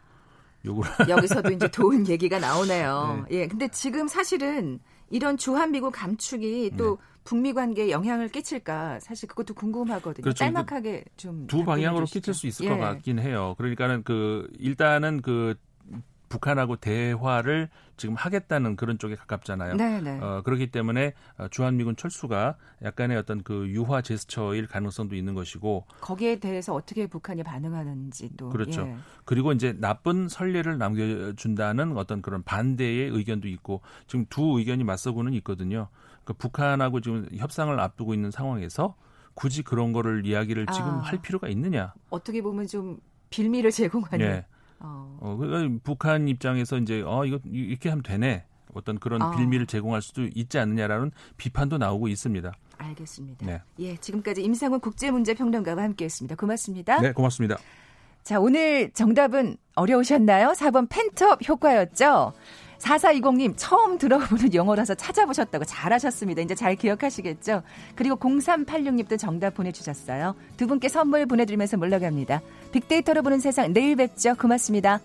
요구를 0.66 0.90
여기서도 1.10 1.52
이제 1.52 1.70
좋은 1.70 2.08
얘기가 2.08 2.40
나오네요. 2.40 3.26
네. 3.30 3.38
예, 3.42 3.48
근데 3.48 3.68
지금 3.68 4.08
사실은 4.08 4.80
이런 5.12 5.38
주한미국 5.38 5.94
감축이 5.94 6.72
또 6.78 6.98
네. 6.98 7.04
북미 7.24 7.54
관계에 7.54 7.90
영향을 7.92 8.30
끼칠까 8.30 9.00
사실 9.00 9.28
그것도 9.30 9.54
궁금하거든요. 9.54 10.24
그렇죠. 10.24 10.38
짤막하게 10.38 11.06
좀 11.18 11.46
두 11.48 11.64
방향으로 11.64 12.06
끼칠 12.06 12.34
수 12.34 12.48
있을 12.48 12.66
예. 12.66 12.70
것 12.70 12.78
같긴 12.78 13.20
해요. 13.20 13.54
그러니까는 13.58 14.04
그 14.04 14.48
일단은 14.60 15.22
그 15.22 15.56
북한하고 16.36 16.76
대화를 16.76 17.70
지금 17.96 18.16
하겠다는 18.16 18.76
그런 18.76 18.98
쪽에 18.98 19.16
가깝잖아요. 19.16 19.76
네네. 19.76 20.02
네. 20.02 20.20
어, 20.22 20.42
그렇기 20.44 20.68
때문에 20.68 21.14
어, 21.38 21.48
주한미군 21.48 21.96
철수가 21.96 22.58
약간의 22.84 23.18
어떤 23.18 23.42
그 23.42 23.70
유화 23.70 24.02
제스처일 24.02 24.68
가능성도 24.68 25.16
있는 25.16 25.34
것이고 25.34 25.86
거기에 26.02 26.40
대해서 26.40 26.74
어떻게 26.74 27.08
북한이 27.08 27.44
반응하는지도 27.44 28.50
그렇죠. 28.50 28.82
예. 28.82 28.96
그리고 29.24 29.54
이제 29.54 29.74
나쁜 29.80 30.28
선례를 30.28 30.78
남겨준다는 30.78 31.96
어떤 31.98 32.22
그런 32.22 32.44
반대의 32.44 33.10
의견도 33.10 33.48
있고 33.48 33.82
지금 34.08 34.26
두 34.30 34.60
의견이 34.60 34.84
맞서고는 34.84 35.34
있거든요. 35.36 35.88
그러니까 36.24 36.34
북한하고 36.38 37.00
지금 37.00 37.30
협상을 37.36 37.80
앞두고 37.80 38.14
있는 38.14 38.32
상황에서 38.32 38.96
굳이 39.36 39.64
그런 39.64 39.94
거를 39.94 40.26
이야기를 40.26 40.66
지금 40.68 40.88
아, 40.88 41.00
할 41.00 41.22
필요가 41.22 41.48
있느냐? 41.48 41.94
어떻게 42.10 42.42
보면 42.42 42.68
좀 42.68 43.00
빌미를 43.30 43.72
제공하는. 43.72 44.26
예. 44.26 44.46
어. 44.80 45.18
어, 45.22 45.36
그러니까 45.38 45.80
북한 45.84 46.28
입장에서 46.28 46.78
이제 46.78 47.02
어 47.06 47.26
이거 47.26 47.40
이렇게 47.46 47.90
하면 47.90 48.04
되네. 48.04 48.46
어떤 48.74 49.00
그런 49.00 49.22
어. 49.22 49.32
빌미를 49.32 49.66
제공할 49.66 50.02
수도 50.02 50.24
있지 50.36 50.60
않느냐라는 50.60 51.12
비판도 51.38 51.78
나오고 51.78 52.10
있습니다. 52.10 52.52
알겠습니다. 52.78 53.46
네. 53.46 53.62
예, 53.80 53.96
지금까지 53.96 54.44
임상훈 54.44 54.82
국제문제평론가와 54.82 55.82
함께했습니다. 55.82 56.36
고맙습니다. 56.36 57.00
네, 57.00 57.14
고맙습니다. 57.14 57.58
자, 58.24 58.40
오늘 58.40 58.92
정답은 58.92 59.56
어려우셨나요? 59.76 60.50
4번 60.50 60.90
펜톱 60.90 61.48
효과였죠? 61.48 62.34
4420님 62.86 63.54
처음 63.58 63.98
들어보는 63.98 64.54
영어라서 64.54 64.94
찾아보셨다고 64.96 65.66
잘하셨습니다. 65.66 66.42
이제 66.42 66.56
잘 66.56 66.76
기억하시겠죠? 66.76 67.64
그리고 67.96 68.16
0386님도 68.18 69.18
정답 69.18 69.56
보내주셨어요. 69.56 70.36
두 70.56 70.68
분께 70.68 70.88
선물 70.88 71.26
보내드리면서 71.26 71.78
물러갑니다. 71.78 72.42
빅데이터로 72.72 73.24
보는 73.24 73.40
세상 73.40 73.74
내일 73.74 73.96
뵙죠. 73.96 74.36
고맙습니다. 74.36 75.00